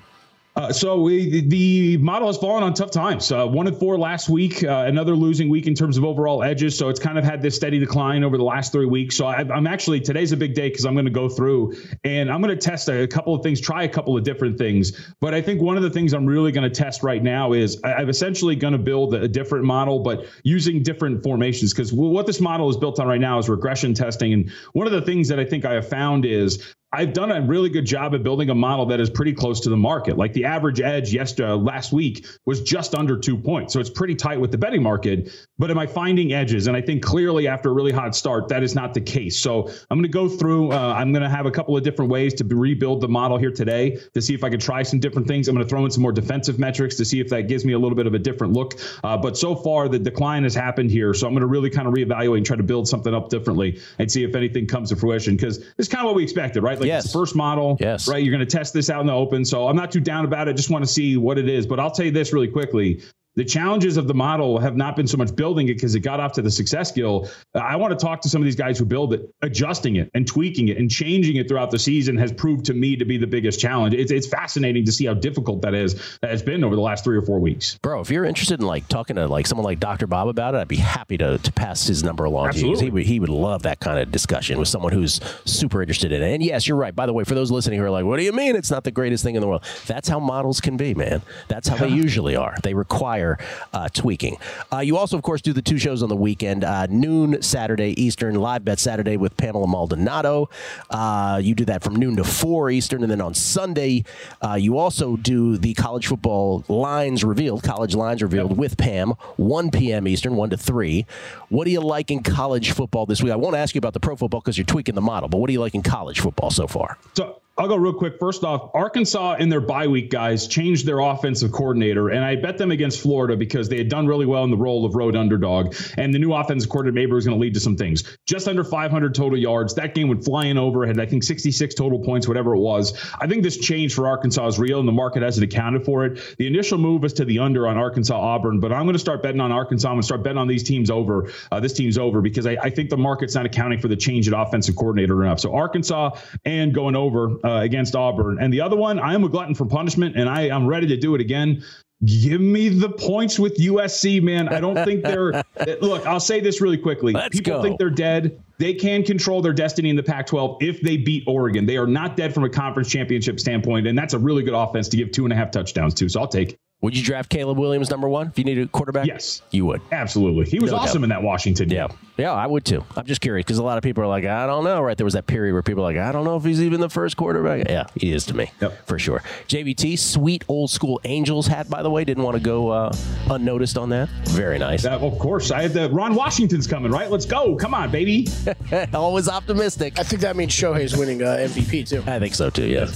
[0.58, 3.30] Uh, so we, the model has fallen on tough times.
[3.30, 6.76] Uh, one and four last week, uh, another losing week in terms of overall edges.
[6.76, 9.14] So it's kind of had this steady decline over the last three weeks.
[9.14, 12.28] So I, am actually today's a big day because I'm going to go through and
[12.28, 15.14] I'm going to test a, couple of things, try a couple of different things.
[15.20, 17.80] But I think one of the things I'm really going to test right now is
[17.84, 22.26] I, I'm essentially going to build a different model, but using different formations because what
[22.26, 24.32] this model is built on right now is regression testing.
[24.32, 27.42] And one of the things that I think I have found is I've done a
[27.42, 30.16] really good job at building a model that is pretty close to the market.
[30.16, 33.74] Like the average edge yesterday, last week was just under two points.
[33.74, 35.30] So it's pretty tight with the betting market.
[35.58, 36.66] But am I finding edges?
[36.66, 39.38] And I think clearly after a really hot start, that is not the case.
[39.38, 42.10] So I'm going to go through, uh, I'm going to have a couple of different
[42.10, 45.28] ways to rebuild the model here today to see if I can try some different
[45.28, 45.48] things.
[45.48, 47.74] I'm going to throw in some more defensive metrics to see if that gives me
[47.74, 48.80] a little bit of a different look.
[49.04, 51.12] Uh, but so far, the decline has happened here.
[51.12, 53.78] So I'm going to really kind of reevaluate and try to build something up differently
[53.98, 56.77] and see if anything comes to fruition because it's kind of what we expected, right?
[56.80, 57.04] Like yes.
[57.04, 58.08] it's first model, yes.
[58.08, 58.22] right?
[58.22, 59.44] You're going to test this out in the open.
[59.44, 60.54] So I'm not too down about it.
[60.54, 61.66] Just want to see what it is.
[61.66, 63.02] But I'll tell you this really quickly.
[63.38, 66.18] The challenges of the model have not been so much building it because it got
[66.18, 67.30] off to the success Gil.
[67.54, 69.32] I want to talk to some of these guys who build it.
[69.42, 72.96] Adjusting it and tweaking it and changing it throughout the season has proved to me
[72.96, 73.94] to be the biggest challenge.
[73.94, 76.18] It's, it's fascinating to see how difficult that is.
[76.20, 77.78] That has been over the last three or four weeks.
[77.80, 80.08] Bro, if you're interested in like talking to like someone like Dr.
[80.08, 82.76] Bob about it, I'd be happy to, to pass his number along Absolutely.
[82.76, 82.86] to you.
[82.86, 86.24] He would, he would love that kind of discussion with someone who's super interested in
[86.24, 86.34] it.
[86.34, 86.94] And yes, you're right.
[86.94, 88.82] By the way, for those listening who are like, what do you mean it's not
[88.82, 89.62] the greatest thing in the world?
[89.86, 91.22] That's how models can be, man.
[91.46, 92.56] That's how they usually are.
[92.64, 93.27] They require
[93.72, 94.36] uh, tweaking.
[94.72, 98.00] Uh, you also, of course, do the two shows on the weekend, uh, noon Saturday
[98.00, 100.48] Eastern, live bet Saturday with Pamela Maldonado.
[100.90, 103.02] Uh, you do that from noon to 4 Eastern.
[103.02, 104.04] And then on Sunday,
[104.42, 109.70] uh, you also do the college football lines revealed, college lines revealed with Pam, 1
[109.70, 110.06] p.m.
[110.06, 111.06] Eastern, 1 to 3.
[111.48, 113.32] What do you like in college football this week?
[113.32, 115.46] I won't ask you about the pro football because you're tweaking the model, but what
[115.48, 116.98] do you like in college football so far?
[117.14, 118.20] So I'll go real quick.
[118.20, 122.56] First off, Arkansas in their bye week, guys, changed their offensive coordinator, and I bet
[122.56, 125.74] them against Florida because they had done really well in the role of road underdog.
[125.96, 128.16] And the new offensive coordinator maybe was going to lead to some things.
[128.26, 129.74] Just under 500 total yards.
[129.74, 130.86] That game went flying over.
[130.86, 132.96] Had I think 66 total points, whatever it was.
[133.20, 136.36] I think this change for Arkansas is real, and the market hasn't accounted for it.
[136.38, 139.20] The initial move is to the under on Arkansas Auburn, but I'm going to start
[139.20, 139.88] betting on Arkansas.
[139.88, 141.32] I'm going to start betting on these teams over.
[141.50, 144.28] Uh, this team's over because I, I, think the market's not accounting for the change
[144.28, 145.40] at offensive coordinator enough.
[145.40, 148.38] So Arkansas and going over uh, against Auburn.
[148.40, 150.96] And the other one, I am a glutton for punishment, and I am ready to
[150.96, 151.64] do it again.
[152.04, 154.48] Give me the points with USC, man.
[154.48, 155.42] I don't think they're.
[155.80, 157.12] look, I'll say this really quickly.
[157.12, 157.62] Let's People go.
[157.62, 158.40] think they're dead.
[158.58, 161.66] They can control their destiny in the Pac 12 if they beat Oregon.
[161.66, 164.88] They are not dead from a conference championship standpoint, and that's a really good offense
[164.90, 166.08] to give two and a half touchdowns to.
[166.08, 166.58] So I'll take it.
[166.80, 169.06] Would you draft Caleb Williams number one if you needed a quarterback?
[169.06, 169.42] Yes.
[169.50, 169.80] You would.
[169.90, 170.44] Absolutely.
[170.44, 171.04] He was No awesome doubt.
[171.04, 171.70] in that Washington.
[171.70, 171.88] Yeah.
[172.16, 172.84] Yeah, I would too.
[172.96, 174.96] I'm just curious because a lot of people are like, I don't know, right?
[174.96, 176.88] There was that period where people are like, I don't know if he's even the
[176.88, 177.68] first quarterback.
[177.68, 178.52] Yeah, he is to me.
[178.60, 178.86] Yep.
[178.86, 179.24] For sure.
[179.48, 182.04] JVT, sweet old school Angels hat, by the way.
[182.04, 182.92] Didn't want to go uh,
[183.28, 184.08] unnoticed on that.
[184.28, 184.82] Very nice.
[184.84, 185.50] That, of course.
[185.50, 187.10] I had the Ron Washington's coming, right?
[187.10, 187.56] Let's go.
[187.56, 188.28] Come on, baby.
[188.94, 189.98] Always optimistic.
[189.98, 192.04] I think that means Shohei's winning uh, MVP too.
[192.06, 192.88] I think so too, yeah.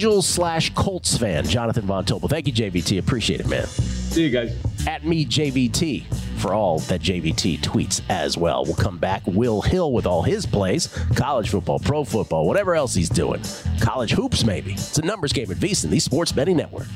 [0.00, 2.30] Angels slash Colts fan, Jonathan Von Tobel.
[2.30, 2.98] Thank you, JVT.
[2.98, 3.66] Appreciate it, man.
[3.66, 4.56] See you guys.
[4.86, 6.06] At me, JVT,
[6.40, 8.64] for all that JVT tweets as well.
[8.64, 9.22] We'll come back.
[9.26, 10.86] Will Hill with all his plays
[11.16, 13.42] college football, pro football, whatever else he's doing.
[13.82, 14.72] College hoops, maybe.
[14.72, 16.86] It's a numbers game at VSIN, the Sports Betting Network.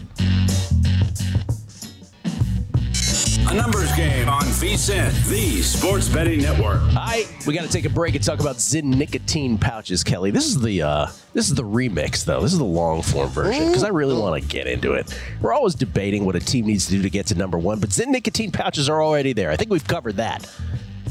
[3.47, 6.81] A numbers game on VSIN, the Sports Betting Network.
[6.95, 10.31] Right, we got to take a break and talk about Zyn nicotine pouches, Kelly.
[10.31, 12.41] This is the uh, this is the remix, though.
[12.41, 15.19] This is the long form version because I really want to get into it.
[15.43, 17.91] We're always debating what a team needs to do to get to number one, but
[17.91, 19.51] Zyn nicotine pouches are already there.
[19.51, 20.51] I think we've covered that.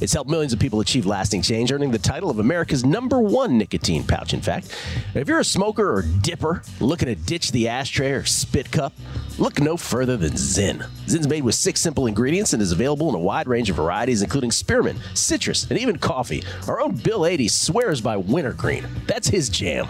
[0.03, 3.57] It's helped millions of people achieve lasting change, earning the title of America's number one
[3.57, 4.33] nicotine pouch.
[4.33, 4.75] In fact,
[5.15, 8.91] if you're a smoker or dipper looking to ditch the ashtray or spit cup,
[9.39, 10.85] look no further than Zyn.
[11.05, 14.21] Zyn's made with six simple ingredients and is available in a wide range of varieties,
[14.21, 16.43] including spearmint, citrus, and even coffee.
[16.67, 18.85] Our own Bill 80 swears by wintergreen.
[19.07, 19.87] That's his jam.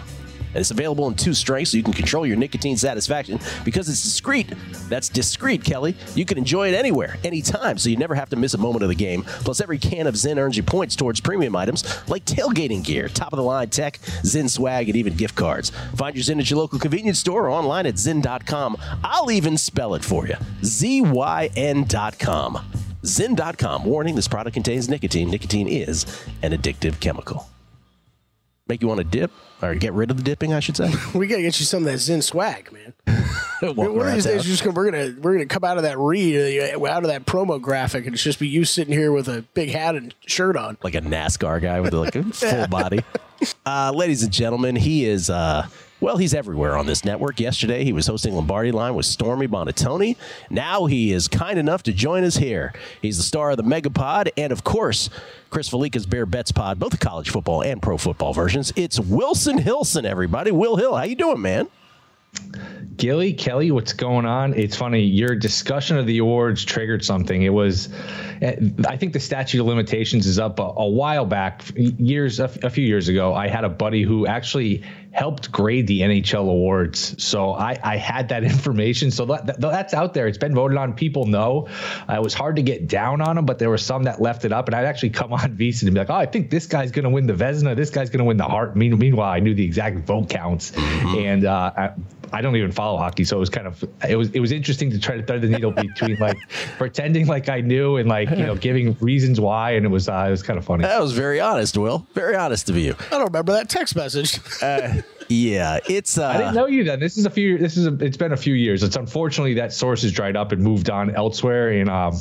[0.54, 4.02] And it's available in two strengths so you can control your nicotine satisfaction because it's
[4.02, 4.52] discreet.
[4.88, 5.96] That's discreet, Kelly.
[6.14, 8.88] You can enjoy it anywhere, anytime, so you never have to miss a moment of
[8.88, 9.22] the game.
[9.22, 13.32] Plus, every can of Zyn earns you points towards premium items like tailgating gear, top
[13.32, 15.70] of the line tech, Zyn swag, and even gift cards.
[15.96, 18.76] Find your Zyn at your local convenience store or online at Zyn.com.
[19.02, 22.58] I'll even spell it for you Z Y N.com.
[23.02, 23.84] Zyn.com.
[23.84, 25.30] Warning this product contains nicotine.
[25.30, 26.04] Nicotine is
[26.42, 27.48] an addictive chemical.
[28.66, 30.90] Make you want to dip or get rid of the dipping, I should say.
[31.14, 32.94] We gotta get you some of that Zyn swag, man.
[33.60, 35.98] One of these days, we're just gonna we're gonna we're gonna come out of that
[35.98, 39.28] read, uh, out of that promo graphic, and it's just be you sitting here with
[39.28, 40.76] a big hat and shirt on.
[40.82, 43.00] like a NASCAR guy with like a full body.
[43.66, 45.28] Uh, ladies and gentlemen, he is.
[45.30, 45.66] Uh,
[46.04, 47.40] well, he's everywhere on this network.
[47.40, 50.16] Yesterday, he was hosting Lombardi Line with Stormy Buonantony.
[50.50, 52.74] Now he is kind enough to join us here.
[53.00, 55.08] He's the star of the Megapod, and of course,
[55.48, 58.70] Chris Fallica's Bear Bets Pod, both the college football and pro football versions.
[58.76, 60.50] It's Wilson Hilson, everybody.
[60.50, 61.68] Will Hill, how you doing, man?
[62.96, 64.54] Gilly, Kelly, what's going on?
[64.54, 65.00] It's funny.
[65.00, 67.42] Your discussion of the awards triggered something.
[67.42, 67.88] It was,
[68.40, 72.48] eh, I think the statute of limitations is up a, a while back, years, a
[72.48, 73.34] few years ago.
[73.34, 74.84] I had a buddy who actually
[75.14, 77.22] helped grade the NHL awards.
[77.22, 79.10] So I, I had that information.
[79.10, 80.26] So that, that- that's out there.
[80.26, 80.92] It's been voted on.
[80.94, 81.68] People know.
[82.08, 84.44] Uh, it was hard to get down on them, but there were some that left
[84.44, 84.66] it up.
[84.68, 87.04] And I'd actually come on VSIN and be like, oh, I think this guy's going
[87.04, 87.74] to win the Vezina.
[87.76, 88.76] This guy's going to win the Hart.
[88.76, 90.72] Meanwhile, I knew the exact vote counts.
[90.76, 91.92] And uh,
[92.32, 94.52] I, I don't even follow hockey, so it was kind of it was it was
[94.52, 96.36] interesting to try to thread the needle between like
[96.78, 100.24] pretending like I knew and like you know giving reasons why, and it was uh,
[100.26, 100.82] it was kind of funny.
[100.82, 102.06] That was very honest, Will.
[102.14, 102.94] Very honest of you.
[103.06, 104.38] I don't remember that text message.
[105.28, 106.18] Yeah, it's.
[106.18, 107.00] Uh, I didn't know you then.
[107.00, 107.58] This is a few.
[107.58, 108.82] This is a, it's been a few years.
[108.82, 111.70] It's unfortunately that source has dried up and moved on elsewhere.
[111.70, 112.20] And um,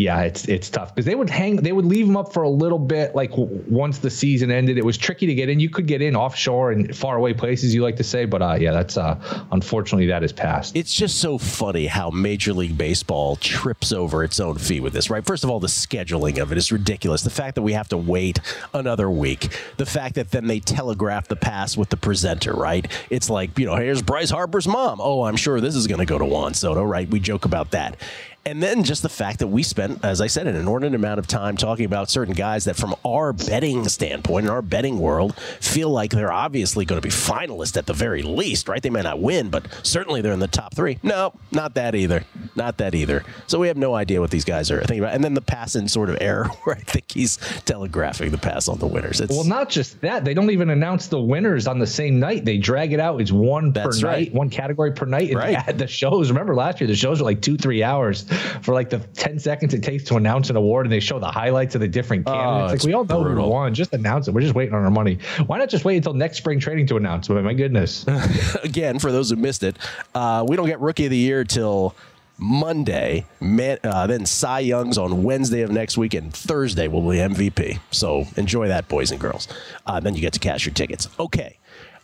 [0.00, 1.56] yeah, it's it's tough because they would hang.
[1.56, 3.14] They would leave them up for a little bit.
[3.14, 5.60] Like w- once the season ended, it was tricky to get in.
[5.60, 8.24] You could get in offshore and far away places, you like to say.
[8.24, 10.74] But uh, yeah, that's uh, unfortunately that is passed.
[10.74, 15.10] It's just so funny how Major League Baseball trips over its own feet with this,
[15.10, 15.24] right?
[15.24, 17.22] First of all, the scheduling of it is ridiculous.
[17.22, 18.40] The fact that we have to wait
[18.72, 22.90] another week, the fact that then they telegraph the pass with the presenter, right?
[23.10, 25.00] It's like, you know, here's Bryce Harper's mom.
[25.00, 27.08] Oh, I'm sure this is going to go to Juan Soto, right?
[27.08, 27.96] We joke about that.
[28.46, 31.26] And then just the fact that we spent, as I said, an inordinate amount of
[31.26, 35.90] time talking about certain guys that, from our betting standpoint, in our betting world, feel
[35.90, 38.82] like they're obviously going to be finalists at the very least, right?
[38.82, 40.98] They may not win, but certainly they're in the top three.
[41.02, 42.24] No, not that either.
[42.56, 43.24] Not that either.
[43.46, 45.14] So we have no idea what these guys are thinking about.
[45.14, 48.68] And then the pass in sort of error, where I think he's telegraphing the pass
[48.68, 49.20] on the winners.
[49.20, 50.24] It's, well, not just that.
[50.24, 52.46] They don't even announce the winners on the same night.
[52.46, 53.20] They drag it out.
[53.20, 54.34] It's one per That's night, right.
[54.34, 55.28] one category per night.
[55.28, 55.66] And Right.
[55.78, 58.29] the shows, remember last year, the shows were like two, three hours
[58.62, 60.86] for like the 10 seconds it takes to announce an award.
[60.86, 62.46] And they show the highlights of the different candidates.
[62.62, 63.44] like Oh, it's we all know brutal.
[63.44, 63.74] who won.
[63.74, 64.34] Just announce it.
[64.34, 65.18] We're just waiting on our money.
[65.46, 67.28] Why not just wait until next spring training to announce?
[67.28, 68.06] But my goodness.
[68.64, 69.76] again, for those who missed it,
[70.14, 71.94] uh, we don't get Rookie of the Year till
[72.38, 73.26] Monday.
[73.40, 77.78] Man, uh, then Cy Young's on Wednesday of next week, and Thursday will be MVP.
[77.90, 79.46] So enjoy that, boys and girls.
[79.86, 81.08] Uh, then you get to cash your tickets.
[81.18, 81.58] Okay.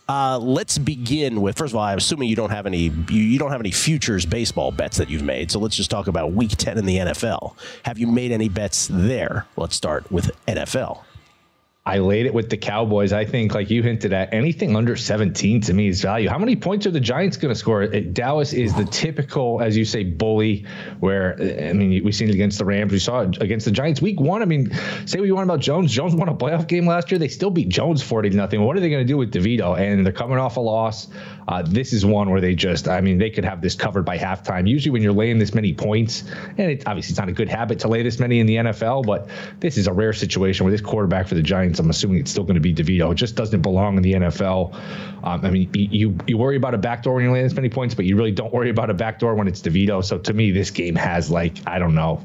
[0.09, 1.83] Uh, let's begin with first of all.
[1.83, 5.09] I'm assuming you don't have any you, you don't have any futures baseball bets that
[5.09, 5.51] you've made.
[5.51, 7.55] So let's just talk about Week 10 in the NFL.
[7.83, 9.47] Have you made any bets there?
[9.57, 11.03] Let's start with NFL.
[11.87, 13.13] I laid it with the Cowboys.
[13.13, 16.27] I think, like you hinted at, anything under 17 to me is value.
[16.27, 17.87] How many points are the Giants going to score?
[17.87, 20.65] Dallas is the typical, as you say, bully.
[20.99, 22.91] Where I mean, we've seen it against the Rams.
[22.91, 24.41] We saw it against the Giants week one.
[24.41, 24.69] I mean,
[25.05, 25.89] say what you want about Jones.
[25.89, 27.19] Jones won a playoff game last year.
[27.19, 28.61] They still beat Jones 40 to nothing.
[28.63, 29.79] What are they going to do with DeVito?
[29.79, 31.07] And they're coming off a loss.
[31.47, 34.17] Uh, this is one where they just, I mean, they could have this covered by
[34.17, 34.67] halftime.
[34.67, 36.25] Usually, when you're laying this many points,
[36.57, 39.05] and it, obviously it's not a good habit to lay this many in the NFL,
[39.05, 39.29] but
[39.61, 42.43] this is a rare situation where this quarterback for the Giants, I'm assuming it's still
[42.43, 43.11] going to be DeVito.
[43.11, 44.73] It just doesn't belong in the NFL.
[45.23, 47.69] Um, I mean, you, you you worry about a backdoor when you land as many
[47.69, 50.03] points, but you really don't worry about a backdoor when it's DeVito.
[50.03, 52.23] So to me, this game has like I don't know.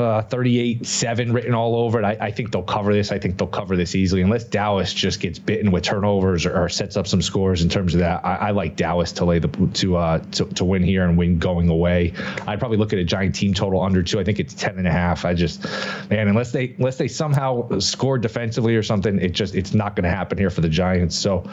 [0.00, 2.04] Uh, 38 7 written all over it.
[2.06, 3.12] I, I think they'll cover this.
[3.12, 6.70] I think they'll cover this easily, unless Dallas just gets bitten with turnovers or, or
[6.70, 8.24] sets up some scores in terms of that.
[8.24, 11.38] I, I like Dallas to lay the to, uh, to to win here and win
[11.38, 12.14] going away.
[12.46, 14.18] I'd probably look at a giant team total under two.
[14.18, 15.26] I think it's 10 and a half.
[15.26, 15.64] I just
[16.08, 20.04] man, unless they unless they somehow score defensively or something, it just it's not going
[20.04, 21.14] to happen here for the Giants.
[21.14, 21.44] So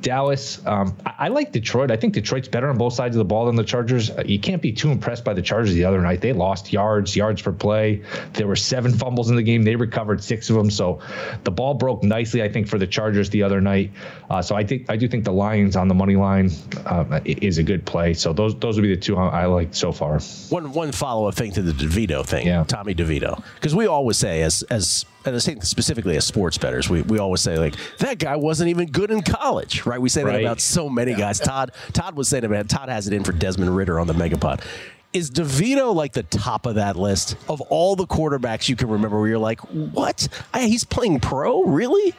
[0.00, 1.90] Dallas, um, I, I like Detroit.
[1.90, 4.12] I think Detroit's better on both sides of the ball than the Chargers.
[4.24, 6.20] You can't be too impressed by the Chargers the other night.
[6.20, 7.95] They lost yards, yards per play.
[8.34, 9.62] There were seven fumbles in the game.
[9.62, 10.70] They recovered six of them.
[10.70, 11.00] So
[11.44, 13.90] the ball broke nicely, I think, for the Chargers the other night.
[14.30, 16.50] Uh, so I think I do think the Lions on the money line
[16.84, 18.14] uh, is a good play.
[18.14, 20.18] So those those would be the two I, I like so far.
[20.50, 22.64] One one follow up thing to the DeVito thing, Yeah.
[22.64, 26.88] Tommy DeVito, because we always say as as and I think specifically as sports bettors,
[26.88, 30.00] we, we always say like that guy wasn't even good in college, right?
[30.00, 30.40] We say that Right.
[30.44, 31.40] about so many guys.
[31.40, 34.64] Todd Todd was saying about Todd has it in for Desmond Ridder on the Megapod.
[35.16, 39.18] Is DeVito like the top of that list of all the quarterbacks you can remember
[39.18, 40.28] where you're like, what?
[40.52, 41.64] I, he's playing pro?
[41.64, 42.12] Really?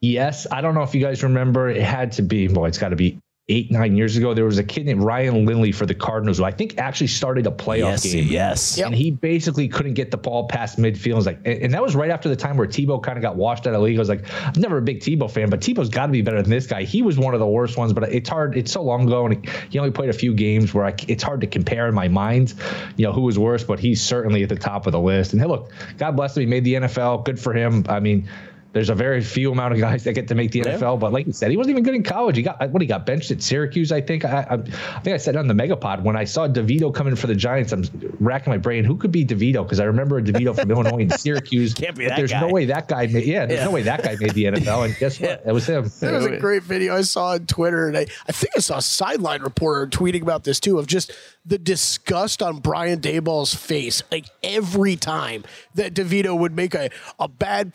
[0.00, 1.68] Yes, I don't know if you guys remember.
[1.68, 2.46] It had to be.
[2.46, 3.18] Well, it's got to be
[3.48, 4.34] eight nine years ago.
[4.34, 7.46] There was a kid named Ryan Lindley for the Cardinals who I think actually started
[7.46, 8.26] a playoff Yes, game.
[8.26, 8.78] yes.
[8.80, 11.14] And he basically couldn't get the ball past midfield.
[11.14, 13.36] Was like, and and that was right after the time where Tebow kind of got
[13.36, 13.96] washed out of the league.
[13.96, 16.42] I was like, I'm never a big Tebow fan, but Tebow's got to be better
[16.42, 16.82] than this guy.
[16.82, 18.56] He was one of the worst ones, but it's hard.
[18.56, 21.40] It's so long ago, and he only played a few games where I, it's hard
[21.42, 22.54] to compare in my mind,
[22.96, 23.62] you know, who was worse.
[23.62, 25.32] But he's certainly at the top of the list.
[25.34, 26.40] And hey, look, God bless him.
[26.40, 27.24] He made the NFL.
[27.24, 27.84] Good for him.
[27.88, 28.28] I mean.
[28.76, 30.76] There's a very few amount of guys that get to make the Yeah.
[30.76, 32.36] NFL, but like you said, he wasn't even good in college.
[32.36, 34.26] He got what he got benched at Syracuse, I think.
[34.26, 37.26] I, I, I think I said on the Megapod when I saw DeVito coming for
[37.26, 37.72] the Giants.
[37.72, 37.84] I'm
[38.20, 38.84] racking my brain.
[38.84, 39.62] Who could be DeVito?
[39.62, 41.72] Because I remember DeVito from Illinois and Syracuse.
[41.72, 42.40] Can't be but that There's guy.
[42.42, 43.24] no way that guy made.
[43.24, 43.64] Yeah, there's Yeah.
[43.64, 44.84] no way that guy made the NFL.
[44.84, 45.42] And guess what?
[45.46, 45.90] It was him.
[46.00, 48.76] There was a great video I saw on Twitter, and I, I think I saw
[48.76, 51.12] a sideline reporter tweeting about this too, of just
[51.48, 55.44] the disgust on Brian Daboll's face, like every time
[55.76, 57.72] that DeVito would make a, a bad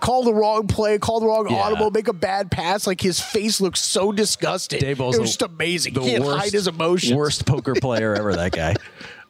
[0.00, 1.56] call the wrong play, call the wrong Yeah.
[1.58, 4.82] audible, make a bad pass, like his face looks so disgusted.
[4.82, 5.94] Daboll's it was the- just amazing.
[5.94, 7.14] The He can't worst, hide his emotions.
[7.14, 8.74] Worst poker player ever, that guy.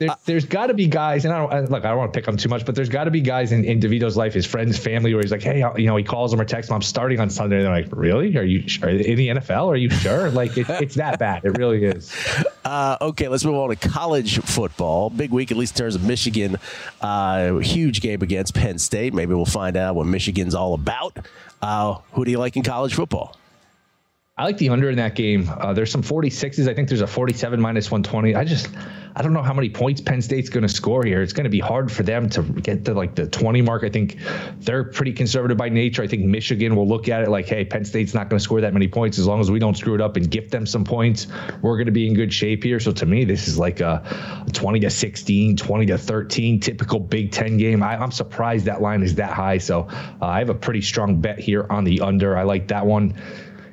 [0.06, 1.84] There, there's got to be guys, and I don't I- look.
[1.84, 3.64] I don't want to pick on too much, but there's got to be guys in,
[3.64, 6.30] in Devito's life, his friends, family, where he's like, hey, I'll- you know, he calls
[6.30, 6.76] them or texts them.
[6.76, 7.56] I'm starting on Sunday.
[7.56, 8.36] And they're like, really?
[8.36, 9.66] Are you are in the NFL?
[9.68, 10.30] Are you sure?
[10.30, 11.44] Like, it, it's that bad.
[11.44, 12.12] It really is.
[12.64, 15.10] Uh, okay, let's move on to college football.
[15.10, 16.56] Big week, at least in terms of Michigan.
[17.00, 19.12] Uh, huge game against Penn State.
[19.12, 21.18] Maybe we'll find out what Michigan's all about.
[21.60, 23.36] Uh, who do you like in college football?
[24.42, 25.48] I like the under in that game.
[25.48, 26.68] Uh, there's some 46s.
[26.68, 28.34] I think there's a 47 minus 120.
[28.34, 28.70] I just,
[29.14, 31.22] I don't know how many points Penn State's going to score here.
[31.22, 33.84] It's going to be hard for them to get to like the 20 mark.
[33.84, 34.18] I think
[34.58, 36.02] they're pretty conservative by nature.
[36.02, 38.60] I think Michigan will look at it like, hey, Penn State's not going to score
[38.62, 40.82] that many points as long as we don't screw it up and gift them some
[40.82, 41.28] points.
[41.62, 42.80] We're going to be in good shape here.
[42.80, 47.30] So to me, this is like a 20 to 16, 20 to 13, typical Big
[47.30, 47.80] Ten game.
[47.84, 49.58] I, I'm surprised that line is that high.
[49.58, 52.36] So uh, I have a pretty strong bet here on the under.
[52.36, 53.14] I like that one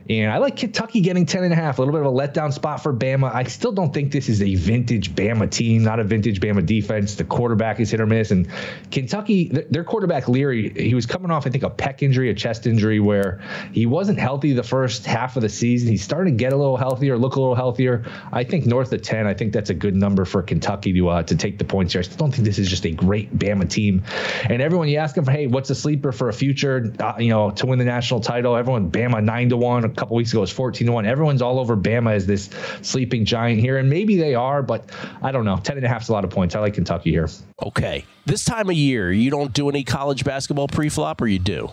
[0.09, 2.51] And I like Kentucky getting 10 and a half, a little bit of a letdown
[2.51, 3.31] spot for Bama.
[3.31, 7.13] I still don't think this is a vintage Bama team, not a vintage Bama defense.
[7.13, 8.31] The quarterback is hit or miss.
[8.31, 8.49] And
[8.89, 12.65] Kentucky, their quarterback Leary, he was coming off, I think, a pec injury, a chest
[12.65, 13.39] injury where
[13.71, 15.89] he wasn't healthy the first half of the season.
[15.89, 18.03] He's starting to get a little healthier, look a little healthier.
[18.31, 21.23] I think north of 10, I think that's a good number for Kentucky to uh,
[21.23, 21.99] to take the points here.
[21.99, 24.03] I still don't think this is just a great Bama team.
[24.49, 27.51] And everyone, you ask them hey, what's a sleeper for a future, uh, you know,
[27.51, 28.55] to win the national title?
[28.55, 29.98] Everyone, Bama 9 to 1.
[29.99, 31.05] Couple weeks ago, it was 14 to 1.
[31.05, 32.49] Everyone's all over Bama as this
[32.81, 33.77] sleeping giant here.
[33.77, 34.89] And maybe they are, but
[35.21, 35.57] I don't know.
[35.57, 36.55] 10 and a half is a lot of points.
[36.55, 37.27] I like Kentucky here.
[37.61, 38.05] Okay.
[38.25, 41.69] This time of year, you don't do any college basketball pre-flop, or you do?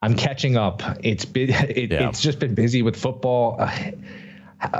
[0.00, 0.82] I'm catching up.
[1.04, 2.08] It's been it, yeah.
[2.08, 3.56] it's just been busy with football.
[3.58, 3.90] Uh,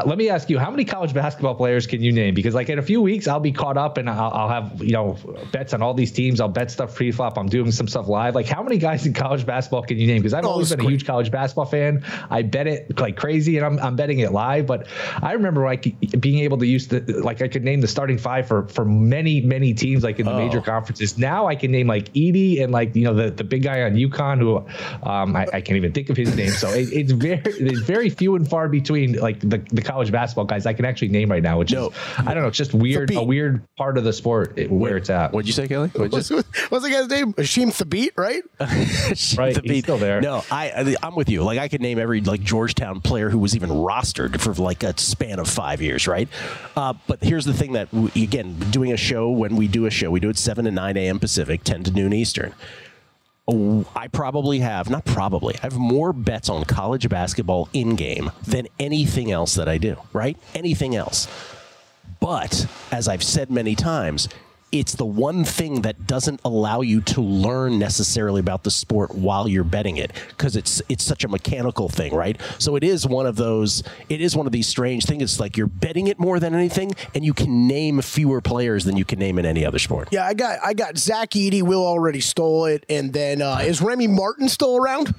[0.04, 2.34] let me ask you, how many college basketball players can you name?
[2.34, 4.90] Because like in a few weeks, I'll be caught up and I'll, I'll have you
[4.90, 5.16] know
[5.52, 6.40] bets on all these teams.
[6.40, 7.38] I'll bet stuff pre-flop.
[7.38, 8.34] I'm doing some stuff live.
[8.34, 10.20] Like how many guys in college basketball can you name?
[10.20, 12.04] Because I've oh, always been a huge college basketball fan.
[12.28, 14.66] I bet it like crazy, and I'm, I'm betting it live.
[14.66, 14.88] But
[15.22, 18.48] I remember like being able to use the like I could name the starting five
[18.48, 20.44] for for many many teams like in the oh.
[20.44, 21.16] major conferences.
[21.18, 23.92] Now I can name like Edey and like you know the the big guy on
[23.92, 24.56] UConn who
[25.08, 26.50] um, I, I, can't even think of his name.
[26.50, 30.44] So it, it's very it's very few and far between like the the college basketball
[30.44, 31.88] guys I can actually name right now, which no.
[31.88, 35.10] is I don't know, it's just weird, a weird part of the sport where it's
[35.10, 35.32] at.
[35.32, 35.90] What'd you say, Kelley?
[35.94, 37.32] What's, what's the guy's name?
[37.34, 38.42] Hasheem Thabeet, right?
[38.60, 39.70] right, Thabeet.
[39.70, 40.20] he's still there.
[40.20, 41.42] No, I I'm with you.
[41.42, 44.98] Like I could name every like Georgetown player who was even rostered for like a
[44.98, 46.28] span of five years, right?
[46.76, 49.90] Uh, but here's the thing that we, again, doing a show when we do a
[49.90, 51.18] show, we do it seven to nine a.m.
[51.18, 52.54] Pacific, ten to noon Eastern.
[53.48, 58.68] I probably have, not probably, I have more bets on college basketball in game than
[58.78, 60.36] anything else that I do, right?
[60.54, 61.28] Anything else.
[62.20, 64.28] But as I've said many times,
[64.70, 69.48] it's the one thing that doesn't allow you to learn necessarily about the sport while
[69.48, 72.38] you're betting it because it's it's such a mechanical thing, right?
[72.58, 75.22] So it is one of those it is one of these strange things.
[75.22, 78.96] It's like you're betting it more than anything, and you can name fewer players than
[78.96, 80.08] you can name in any other sport.
[80.10, 81.62] Yeah, I got I got Zach Edey.
[81.62, 85.14] Will already stole it, and then uh, is Remy Martin still around?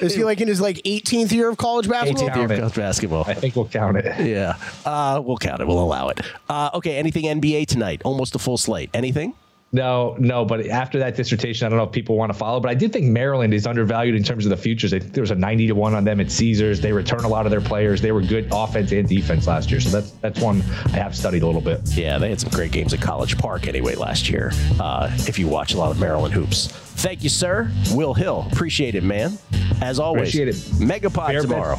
[0.00, 2.28] Is he like in his like 18th year of college basketball?
[2.28, 3.24] 18th year of college basketball.
[3.26, 4.26] I think we'll count it.
[4.26, 5.66] Yeah, uh, we'll count it.
[5.66, 6.20] We'll allow it.
[6.48, 8.02] Uh, okay, anything NBA tonight?
[8.04, 8.90] Almost a full slate.
[8.94, 9.34] Anything?
[9.74, 12.70] No, no, but after that dissertation, I don't know if people want to follow, but
[12.70, 14.92] I did think Maryland is undervalued in terms of the futures.
[14.92, 16.78] I think there was a 90 to 1 on them at Caesars.
[16.82, 18.02] They return a lot of their players.
[18.02, 19.80] They were good offense and defense last year.
[19.80, 21.80] So that's that's one I have studied a little bit.
[21.94, 24.52] Yeah, they had some great games at College Park anyway last year.
[24.78, 26.66] Uh, if you watch a lot of Maryland hoops.
[26.66, 27.70] Thank you, sir.
[27.92, 28.46] Will Hill.
[28.52, 29.38] Appreciate it, man.
[29.80, 30.28] As always.
[30.28, 30.54] Appreciate it.
[30.54, 31.78] Megapod Fair tomorrow.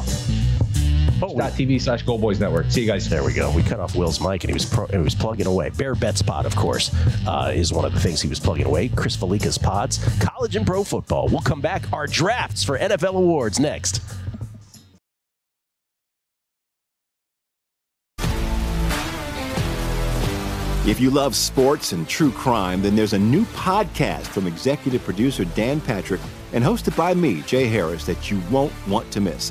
[1.20, 2.70] TV slash Gold Boys Network.
[2.70, 3.08] See you guys.
[3.08, 3.50] There we go.
[3.50, 5.70] We cut off Will's mic and he was pro- he was plugging away.
[5.70, 6.94] Bear Bet Spot, of course,
[7.26, 8.88] uh, is one of the things he was plugging away.
[8.88, 11.28] Chris Fallica's pods, college and pro football.
[11.28, 11.90] We'll come back.
[11.92, 14.00] Our drafts for NFL awards next.
[20.86, 25.46] If you love sports and true crime, then there's a new podcast from executive producer
[25.46, 26.20] Dan Patrick
[26.52, 29.50] and hosted by me, Jay Harris, that you won't want to miss.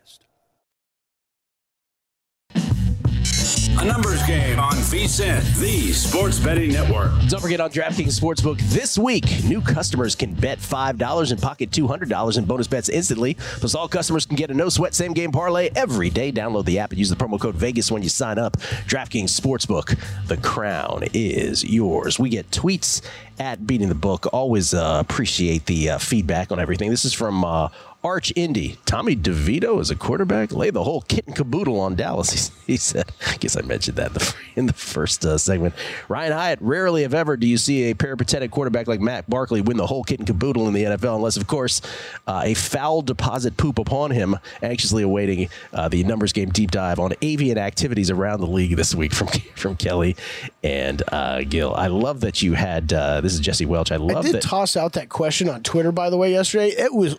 [3.81, 7.09] A numbers game on VSIN, the sports betting network.
[7.29, 12.37] Don't forget on DraftKings Sportsbook this week, new customers can bet $5 and pocket $200
[12.37, 13.33] in bonus bets instantly.
[13.33, 16.31] Plus, all customers can get a no sweat same game parlay every day.
[16.31, 18.55] Download the app and use the promo code Vegas when you sign up.
[18.85, 22.19] DraftKings Sportsbook, the crown is yours.
[22.19, 23.01] We get tweets
[23.39, 24.27] at Beating the Book.
[24.31, 26.91] Always uh, appreciate the uh, feedback on everything.
[26.91, 27.69] This is from uh,
[28.03, 28.77] Arch Indy.
[28.85, 30.51] Tommy DeVito is a quarterback.
[30.51, 32.31] Lay the whole kit and caboodle on Dallas.
[32.31, 35.75] He, he said, I guess I mentioned that in the, in the first uh, segment.
[36.09, 39.77] Ryan Hyatt, rarely, if ever, do you see a peripatetic quarterback like Matt Barkley win
[39.77, 41.81] the whole kit and caboodle in the NFL, unless, of course,
[42.25, 44.35] uh, a foul deposit poop upon him.
[44.63, 48.95] Anxiously awaiting uh, the numbers game deep dive on avian activities around the league this
[48.95, 50.15] week from from Kelley
[50.63, 51.75] and uh, Gill.
[51.75, 53.91] I love that you had, uh, this is Jesse Welch.
[53.91, 54.41] I love I did that.
[54.41, 56.69] toss out that question on Twitter, by the way, yesterday.
[56.69, 57.15] It was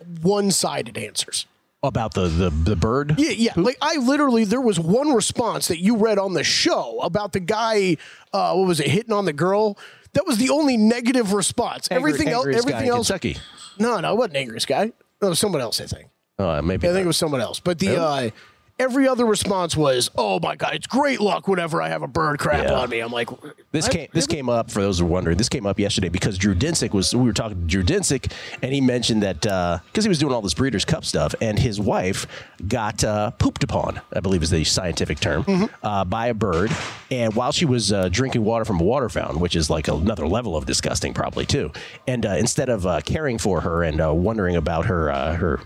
[0.78, 1.46] answers.
[1.82, 3.14] about the, the, the bird?
[3.18, 3.52] Yeah, yeah.
[3.56, 7.40] Like I literally, there was one response that you read on the show about the
[7.40, 7.96] guy.
[8.32, 8.86] Uh, what was it?
[8.88, 9.76] Hitting on the girl.
[10.12, 11.88] That was the only negative response.
[11.90, 13.08] Angry- everything else, everything in else.
[13.08, 13.36] Kentucky.
[13.78, 14.84] No, no, it wasn't angriest guy.
[14.84, 15.80] It was someone else.
[15.80, 16.08] I think.
[16.38, 17.04] Uh, maybe I think not.
[17.04, 17.60] it was someone else.
[17.60, 18.30] But the uh,
[18.78, 22.38] every other response was, "Oh my god, it's great luck whenever I have a bird
[22.38, 22.72] crap Yeah.
[22.74, 23.28] on me." I'm like,
[23.72, 25.36] This came this came up for those who are wondering.
[25.38, 28.30] This came up yesterday because Drew Dinsick was we were talking to Drew Dinsick
[28.62, 31.80] and he mentioned that because he was doing all this Breeders' Cup stuff and his
[31.80, 32.26] wife
[32.68, 36.70] got uh, pooped upon, I believe is the scientific term, uh, by a bird.
[37.10, 40.26] And while she was uh, drinking water from a water fountain, which is like another
[40.26, 41.70] level of disgusting, probably too.
[42.06, 45.60] And uh, instead of uh, caring for her and uh, wondering about her uh, her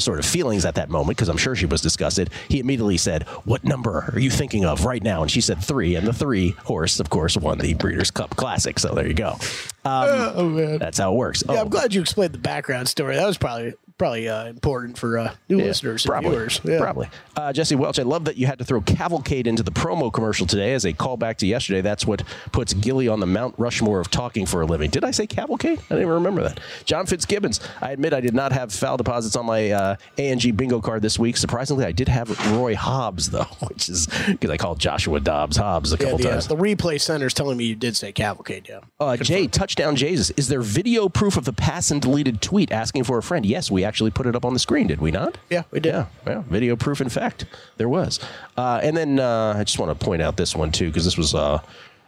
[0.00, 2.30] sort of feelings at that moment because I'm sure she was disgusted.
[2.48, 5.94] He immediately said, "What number are you thinking of right now?" And she said three,
[5.94, 8.78] and the three horse, of course, won the Breeders' Cup Classic.
[8.78, 9.36] So there you go.
[9.84, 10.78] Um, oh man.
[10.78, 11.42] that's how it works.
[11.48, 13.16] Yeah, Oh, I'm glad you explained the background story.
[13.16, 16.60] That was probably probably uh, important for uh, new yeah, listeners and probably, viewers.
[16.64, 16.78] Yeah.
[16.78, 17.10] Probably.
[17.36, 20.46] Uh, Jesse Welch, I love that you had to throw Cavalcade into the promo commercial
[20.46, 21.82] today as a callback to yesterday.
[21.82, 24.88] That's what puts Gilly on the Mount Rushmore of talking for a living.
[24.88, 25.80] Did I say Cavalcade?
[25.80, 26.60] I didn't even remember that.
[26.86, 30.80] John Fitzgibbons, I admit I did not have foul deposits on my uh, ANG bingo
[30.80, 31.36] card this week.
[31.36, 35.92] Surprisingly, I did have Roy Hobbs, though, which is because I called Joshua Dobbs Hobbs
[35.92, 36.48] a Yeah, couple the, uh, times.
[36.48, 38.66] the replay center's telling me you did say cavalcade.
[38.66, 38.80] Yeah.
[38.98, 40.30] Uh, Jay, touchdown Jesus.
[40.30, 43.44] Is there video proof of the pass and deleted tweet asking for a friend?
[43.44, 45.36] Yes, we actually put it up on the screen, did we not?
[45.50, 45.92] Yeah, we did.
[45.92, 47.00] Yeah, yeah, video proof.
[47.00, 47.44] In fact,
[47.76, 48.20] there was.
[48.56, 51.18] Uh, and then uh, I just want to point out this one too because this
[51.18, 51.60] was uh,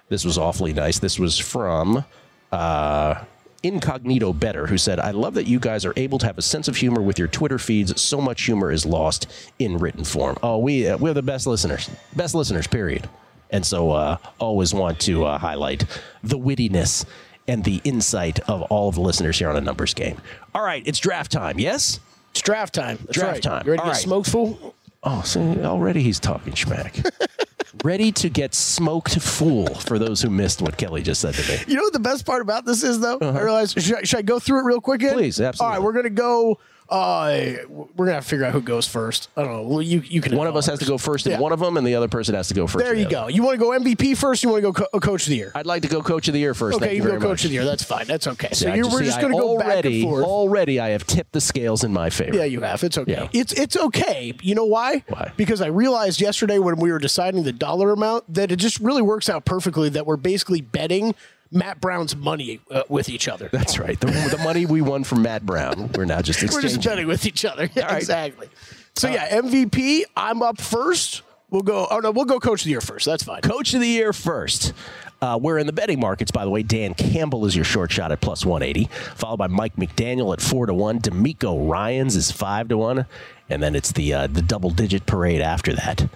[0.08, 1.00] this was awfully nice.
[1.00, 2.04] This was from.
[2.52, 3.24] Uh,
[3.64, 6.66] Incognito Better, who said, I love that you guys are able to have a sense
[6.66, 8.00] of humor with your Twitter feeds.
[8.00, 9.30] So much humor is lost
[9.60, 10.36] in written form.
[10.42, 11.88] Oh, we, uh, we're the best listeners.
[12.16, 13.08] Best listeners, period.
[13.50, 15.84] And so uh, always want to uh, highlight
[16.24, 17.06] the wittiness
[17.48, 20.20] and the insight of all of the listeners here on a numbers game.
[20.54, 22.00] All right, it's draft time, yes?
[22.30, 22.98] It's draft time.
[23.06, 23.42] That's Draft right.
[23.42, 23.66] time.
[23.66, 24.02] You ready to All get right.
[24.02, 24.74] smoked fool?
[25.02, 27.04] Oh, see, already he's talking schmack.
[27.84, 31.58] Ready to get smoked fool for those who missed what Kelley just said to me.
[31.66, 33.18] You know what the best part about this is, though?
[33.20, 33.72] I realize.
[33.72, 35.00] Should I, should I go through it real quick?
[35.00, 35.10] Again?
[35.12, 35.18] Uh-huh.
[35.20, 35.66] Please, absolutely.
[35.74, 36.58] All right, we're gonna go.
[36.92, 39.30] Uh, we're gonna have to figure out who goes first.
[39.34, 39.62] I don't know.
[39.62, 40.36] Well, you you can.
[40.36, 41.38] One of us has to go first in Yeah.
[41.40, 42.84] one of them, and the other person has to go first.
[42.84, 43.28] There in you the go.
[43.28, 44.42] You want to go MVP first?
[44.42, 45.52] You want to go co- coach of the year?
[45.54, 46.76] I'd like to go coach of the year first.
[46.76, 47.38] Okay, Thank you you very go much.
[47.38, 47.64] coach of the year.
[47.64, 48.06] That's fine.
[48.06, 48.48] That's okay.
[48.52, 50.24] See, So I you're, just- we're see, just I gonna go already, back and forth.
[50.26, 52.36] Already, I have tipped the scales in my favor.
[52.36, 52.84] Yeah, you have.
[52.84, 53.12] It's okay.
[53.12, 53.28] Yeah.
[53.32, 54.34] It's it's okay.
[54.42, 55.02] You know why?
[55.08, 55.32] Why?
[55.38, 59.02] Because I realized yesterday when we were deciding the dollar amount that it just really
[59.02, 61.14] works out perfectly that we're basically betting
[61.52, 63.48] Matt Brown's money uh, with each other.
[63.52, 64.00] That's right.
[64.00, 66.62] The, the money we won from Matt Brown, we're now just exchanging.
[66.70, 67.68] We're just betting with each other.
[67.74, 67.98] Yeah, right.
[67.98, 68.48] exactly.
[68.94, 70.02] So yeah, MVP.
[70.16, 71.22] I'm up first.
[71.50, 71.86] We'll go.
[71.90, 73.04] Oh no, we'll go coach of the year first.
[73.04, 73.42] That's fine.
[73.42, 74.72] Coach of the year first.
[75.20, 76.64] Uh, we're in the betting markets, by the way.
[76.64, 80.66] Dan Campbell is your short shot at plus 180, followed by Mike McDaniel at 4
[80.66, 80.98] to 1.
[80.98, 83.06] DeMeco Ryans is 5 to 1.
[83.48, 86.08] And then it's the, uh, the double digit parade after that.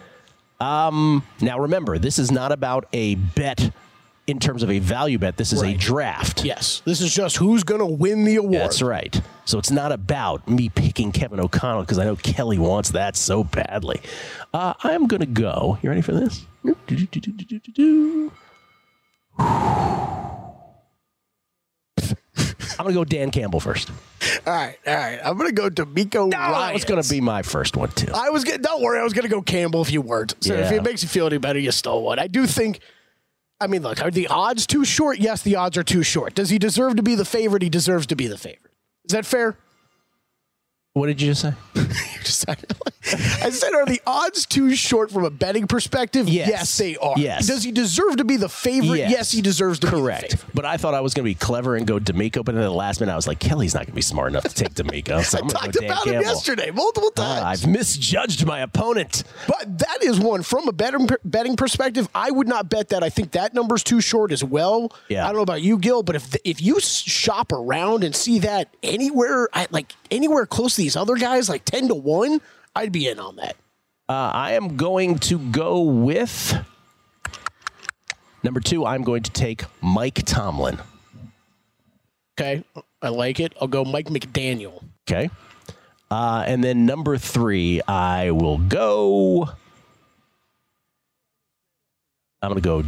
[0.59, 3.71] Um, now, remember, this is not about a bet
[4.27, 5.37] in terms of a value bet.
[5.37, 6.45] This is a draft.
[6.45, 8.55] Yes, this is just who's going to win the award.
[8.55, 9.21] That's right.
[9.45, 13.45] So it's not about me picking Kevin O'Connell because I know Kelley wants that so
[13.45, 14.01] badly.
[14.53, 15.79] Uh, I'm going to go.
[15.83, 16.45] You ready for this?
[16.65, 16.75] I'm
[22.85, 23.91] going to go Dan Campbell first.
[24.47, 25.21] All right, all right.
[25.25, 28.11] I'm going to go DeMeco No, that was going to be my first one, too.
[28.13, 30.35] I was gonna, don't worry, I was going to go Campbell if you weren't.
[30.41, 32.19] So if it makes you feel any better, you stole one.
[32.19, 32.81] I do think.
[33.61, 35.19] I mean, look, are the odds too short?
[35.19, 36.35] Yes, the odds are too short.
[36.35, 37.63] Does he deserve to be the favorite?
[37.63, 38.73] He deserves to be the favorite.
[39.07, 39.57] Is that fair?
[40.97, 41.53] What did you just say?
[43.45, 46.27] I said, are the odds too short from a betting perspective?
[46.27, 46.79] Yes.
[46.79, 47.13] they are.
[47.19, 47.47] Yes.
[47.47, 48.97] Does he deserve to be the favorite?
[49.01, 50.33] Yes, he deserves to be the Correct.
[50.33, 50.55] favorite.
[50.55, 52.71] But I thought I was going to be clever and go DeMeco, but at the
[52.71, 55.23] last minute I was like, Kelley's not going to be smart enough to take DeMeco.
[55.27, 56.31] So I I'm talked go Dan about him Campbell.
[56.31, 57.43] yesterday multiple times.
[57.45, 59.25] Ah, I've misjudged my opponent.
[59.47, 62.09] But that is one from a betting betting perspective.
[62.15, 63.03] I would not bet that.
[63.03, 64.93] I think that number's too short as well.
[65.09, 65.25] Yeah.
[65.25, 68.69] I don't know about you, Gill, but if if you shop around and see that
[68.83, 72.41] anywhere, like anywhere close to these other guys, like ten to one,
[72.77, 73.57] I'd be in on that.
[74.09, 76.55] Uh, I am going to go with
[78.45, 78.87] number two.
[78.87, 80.79] I'm going to take Mike Tomlin.
[82.39, 82.63] Okay,
[83.03, 83.53] I like it.
[83.61, 84.85] I'll go Mike McDaniel.
[85.11, 85.29] Okay.
[86.09, 89.51] Uh, and then number three, I will go.
[92.41, 92.85] I'm going to go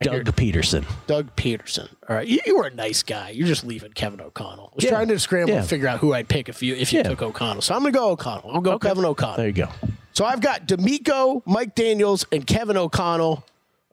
[0.00, 0.84] Doug Pederson.
[1.06, 1.88] Doug Pederson.
[2.08, 3.30] All right, you, you were a nice guy.
[3.30, 4.70] You're just leaving Kevin O'Connell.
[4.72, 4.90] I was Yeah.
[4.90, 5.62] trying to scramble Yeah.
[5.62, 7.04] to figure out who I'd pick if you if you Yeah.
[7.10, 7.62] took O'Connell.
[7.62, 8.50] So I'm gonna go O'Connell.
[8.52, 9.36] I'll go Kevin O'Connell.
[9.36, 9.68] There you go.
[10.12, 13.44] So I've got DeMeco, Mike Daniels, and Kevin O'Connell.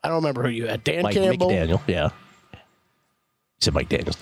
[0.04, 0.84] I don't remember who you had.
[0.84, 1.49] Dan Mike Campbell.
[1.49, 1.82] McDaniel.
[1.88, 2.10] Yeah.
[2.54, 2.60] You
[3.60, 4.18] said Mike Daniels.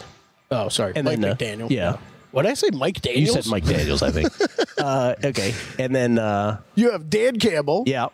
[0.52, 0.94] Oh, sorry.
[0.96, 1.98] And Mike then, uh, yeah.
[2.32, 2.70] What did I say?
[2.74, 3.36] Mike Daniels.
[3.36, 4.30] You said Mike Daniels, I think.
[4.78, 5.54] uh, okay.
[5.80, 8.08] And then, uh, You have Dan Campbell, yeah.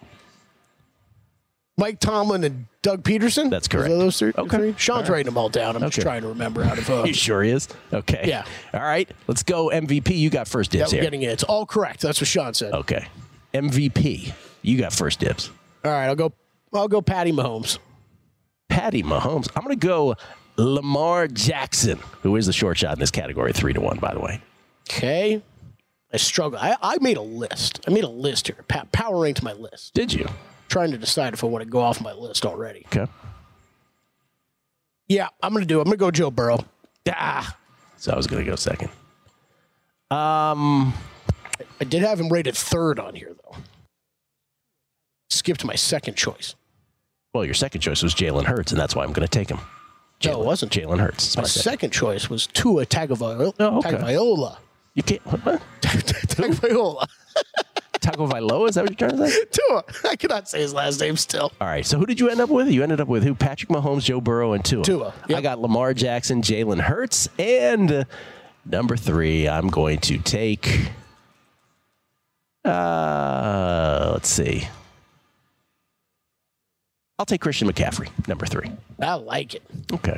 [1.78, 3.49] Mike Tomlin, and Doug Pederson.
[3.49, 3.89] That's correct.
[3.89, 4.32] those three?
[4.38, 4.57] Okay.
[4.57, 4.76] three?
[4.78, 5.76] Sean's writing them all down.
[5.76, 7.67] I'm just trying to remember how to Uh, You sure he is?
[7.91, 8.23] Okay.
[8.28, 8.45] Yeah.
[8.73, 9.09] All right.
[9.28, 10.17] Let's go MVP.
[10.17, 11.03] You got first yeah, dibs we're here.
[11.03, 11.32] getting it.
[11.32, 12.01] It's all correct.
[12.01, 12.73] That's what Sean said.
[12.73, 13.07] Okay.
[13.53, 14.32] MVP.
[14.61, 15.51] You got first dibs.
[15.84, 16.32] All right, I'll go.
[16.73, 17.01] I'll go.
[17.01, 17.78] Patty Mahomes.
[18.69, 19.49] Patty Mahomes.
[19.55, 20.15] I'm going to go
[20.57, 24.19] Lamar Jackson, who is the short shot in this category, three to one, by the
[24.19, 24.41] way.
[24.89, 25.41] Okay.
[26.13, 26.57] I struggle.
[26.61, 27.82] I, I made a list.
[27.88, 28.63] I made a list here.
[28.67, 29.93] Pa- power ranked my list.
[29.93, 30.28] Did you?
[30.70, 32.86] Trying to decide if I want to go off my list already.
[32.88, 33.07] Okay.
[35.07, 35.78] Yeah, I'm going to do.
[35.80, 35.82] it.
[35.82, 36.66] I'm going to go Joe Burrow.
[37.09, 37.55] Ah.
[37.97, 38.89] So I was going to go second.
[40.11, 40.93] Um.
[41.80, 43.57] I did have him rated third on here though.
[45.30, 46.55] Skipped my second choice.
[47.34, 49.59] Well, your second choice was Jalen Hurts, and that's why I'm going to take him.
[50.24, 50.72] No, it wasn't.
[50.72, 51.36] Jalen Hurts.
[51.36, 51.63] My my second.
[51.72, 53.53] second choice was Tua Tagovailoa.
[53.59, 53.91] Oh, okay.
[53.91, 54.57] Tagovailoa.
[54.93, 55.22] You can't.
[55.26, 55.61] What?
[55.82, 57.05] Tagovailoa.
[58.06, 58.70] Taco Vailoa?
[58.70, 59.45] Is that what you're trying to say?
[59.51, 59.84] Tua.
[60.12, 61.51] I cannot say his last name still.
[61.60, 61.86] All right.
[61.86, 62.70] So who did you end up with?
[62.70, 63.34] You ended up with who?
[63.34, 64.84] Patrick Mahomes, Joe Burrow, and Tua.
[64.84, 65.39] Tua, yep.
[65.39, 68.03] I got Lamar Jackson, Jalen Hurts, and uh,
[68.64, 70.91] number three, I'm going to take.
[72.64, 74.68] Uh, let's see.
[77.18, 78.70] I'll take Christian McCaffrey, number three.
[79.01, 79.64] I like it.
[79.91, 80.18] Okay.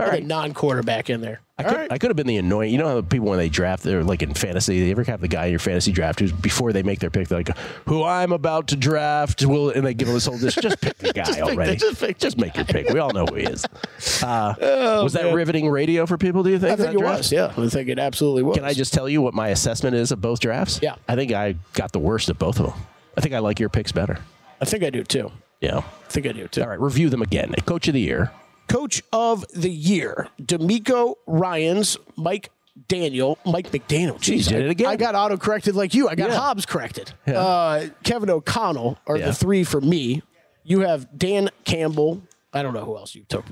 [0.00, 0.22] All Put right.
[0.22, 1.40] a non-quarterback in there.
[1.58, 1.92] I could, right.
[1.92, 2.72] I could have been the annoying.
[2.72, 4.80] You know how people when they draft, they're like in fantasy.
[4.82, 7.28] They ever have the guy in your fantasy draft who's before they make their pick,
[7.28, 7.54] they're like,
[7.86, 10.96] "Who I'm about to draft will," and they give them this whole just just pick
[10.96, 11.76] the guy Just pick the- already.
[11.76, 12.88] just pick the make your pick.
[12.88, 13.66] We all know who he is.
[14.22, 15.34] Uh, Oh, was that man.
[15.34, 16.42] riveting radio for people?
[16.42, 16.72] Do you think?
[16.72, 17.18] I think it draft?
[17.18, 17.32] was.
[17.32, 18.56] Yeah, I think it absolutely was.
[18.56, 20.80] Can I just tell you what my assessment is of both drafts?
[20.82, 20.94] Yeah.
[21.08, 22.80] I think I got the worst of both of them.
[23.16, 24.18] I think I like your picks better.
[24.60, 25.30] I think I do too.
[25.60, 25.78] Yeah.
[25.78, 26.62] I think I do too.
[26.62, 26.80] All right.
[26.80, 27.54] Review them again.
[27.66, 28.30] Coach of the year.
[28.70, 32.50] Coach of the year, DeMeco Ryans, Mike
[32.88, 34.18] Daniel, Mike McDaniel.
[34.18, 34.86] Jeez, did I, it again.
[34.86, 36.08] I got auto corrected like you.
[36.08, 36.36] I got Yeah.
[36.36, 37.12] Hobbs corrected.
[37.26, 37.40] Yeah.
[37.40, 39.26] Uh, Kevin O'Connell are Yeah.
[39.26, 40.22] the three for me.
[40.62, 42.22] You have Dan Campbell.
[42.52, 43.44] I don't know who else you took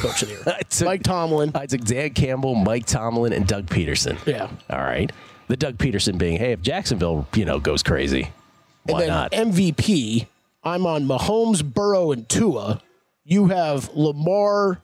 [0.00, 0.58] coach of the year.
[0.70, 1.52] Took- Mike Tomlin.
[1.54, 4.18] I took Dan Campbell, Mike Tomlin, and Doug Pederson.
[4.26, 4.48] Yeah.
[4.70, 5.10] All right.
[5.48, 8.24] The Doug Pederson being, hey, if Jacksonville, you know, goes crazy,
[8.86, 9.32] And why then not?
[9.32, 10.26] MVP,
[10.64, 12.80] I'm on Mahomes, Burrow, and Tua.
[13.28, 14.80] You have Lamar,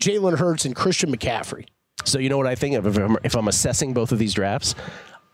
[0.00, 1.66] Jalen Hurts, and Christian McCaffrey.
[2.04, 4.34] So you know what I think of if I'm, if I'm assessing both of these
[4.34, 4.74] drafts,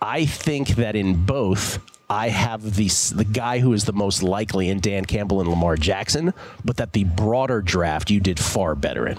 [0.02, 1.78] I think that in both
[2.10, 5.76] I have the the guy who is the most likely in Dan Campbell and Lamar
[5.76, 9.18] Jackson, but that the broader draft you did far better in.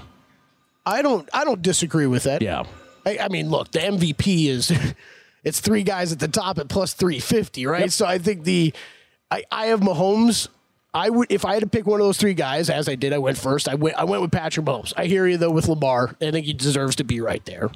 [0.86, 1.28] I don't.
[1.34, 2.44] I don't disagree with that.
[2.44, 2.66] Yeah.
[3.04, 4.72] I, I mean, look, the MVP is
[5.44, 7.92] it's three guys at the top at plus three fifty, right?
[7.92, 8.74] So I think the
[9.32, 10.50] I, I have Mahomes.
[10.94, 13.14] I would if I had to pick one of those three guys, as I did,
[13.14, 13.68] I went first.
[13.68, 14.94] I went I went with Patrick Mahomes.
[14.96, 16.16] I hear you though with Lamar.
[16.22, 17.72] I think he deserves to be right there.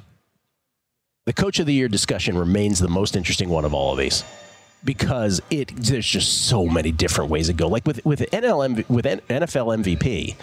[1.26, 4.24] The coach of the year discussion remains the most interesting one of all of these
[4.84, 7.68] because it there's just so many different ways to go.
[7.68, 10.36] Like with with NL with NFL MVP,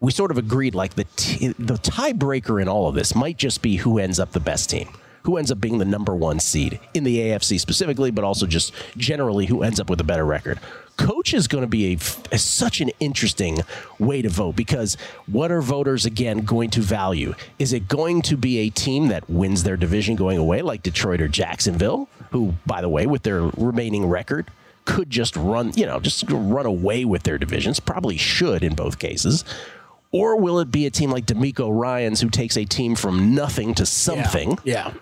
[0.00, 3.60] we sort of agreed like the t- the tiebreaker in all of this might just
[3.62, 4.88] be who ends up the best team.
[5.24, 8.72] Who ends up being the number one seed in the AFC specifically, but also just
[8.96, 10.58] generally who ends up with a better record.
[10.98, 11.98] Coach is going to be a,
[12.34, 13.60] a- such an interesting
[13.98, 14.96] way to vote because
[15.26, 17.34] what are voters again going to value?
[17.58, 21.20] Is it going to be a team that wins their division going away, like Detroit
[21.22, 24.50] or Jacksonville, who, by the way, with their remaining record,
[24.84, 27.80] could just run, you know, just run away with their divisions?
[27.80, 29.44] Probably should in both cases.
[30.10, 33.74] Or will it be a team like DeMeco Ryans who takes a team from nothing
[33.74, 34.58] to something?
[34.64, 34.92] Yeah.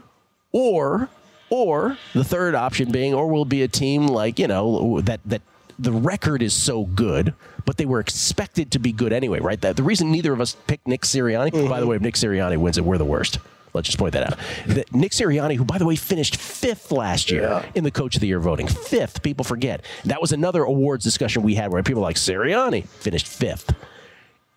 [0.52, 1.08] Or
[1.48, 5.42] Or the third option being, or will be a team like, you know, that, that
[5.78, 9.60] the record is so good, but they were expected to be good anyway, right?
[9.60, 11.68] That the reason neither of us picked Nick Sirianni, mm-hmm.
[11.68, 13.38] by the way, if Nick Sirianni wins it, we're the worst.
[13.74, 14.38] Let's just point that out.
[14.68, 17.70] That Nick Sirianni, who by the way finished fifth last year yeah.
[17.74, 19.22] in the Coach of the Year voting, fifth.
[19.22, 23.74] People forget that was another awards discussion we had where people like Sirianni finished fifth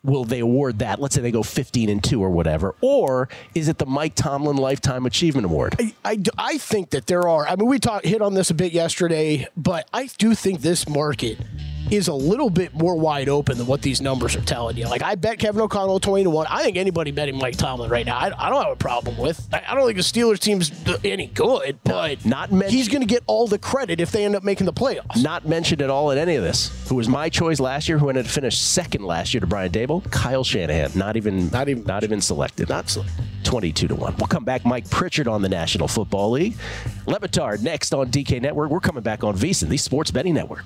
[0.03, 0.99] will they award that?
[0.99, 2.75] Let's say they go 15 and 2 or whatever.
[2.81, 5.75] Or is it the Mike Tomlin Lifetime Achievement Award?
[5.79, 7.47] I, I, I think that there are.
[7.47, 10.87] I mean, we talked hit on this a bit yesterday, but I do think this
[10.87, 11.37] market
[11.91, 14.87] is a little bit more wide open than what these numbers are telling you.
[14.87, 16.47] Like I bet Kevin O'Connell twenty to one.
[16.49, 19.47] I think anybody betting Mike Tomlin right now, I, I don't have a problem with.
[19.53, 20.71] I, I, don't think the Steelers team's
[21.03, 22.73] any good, but not mentioned.
[22.73, 25.21] he's going to get all the credit if they end up making the playoffs.
[25.21, 26.87] Not mentioned at all in any of this.
[26.89, 27.97] Who was my choice last year?
[27.97, 30.09] Who ended up finished second last year to Brian Daboll?
[30.11, 30.91] Kyle Shanahan.
[30.95, 31.49] Not even.
[31.49, 31.83] Not even.
[31.83, 32.69] Not even selected.
[32.69, 33.23] Not selected.
[33.43, 34.15] 22 to 1.
[34.17, 34.65] We'll come back.
[34.65, 36.55] Mike Pritchard on the National Football League.
[37.07, 38.69] Le Batard next on DK Network.
[38.69, 40.65] We're coming back on VSiN, the Sports Betting Network.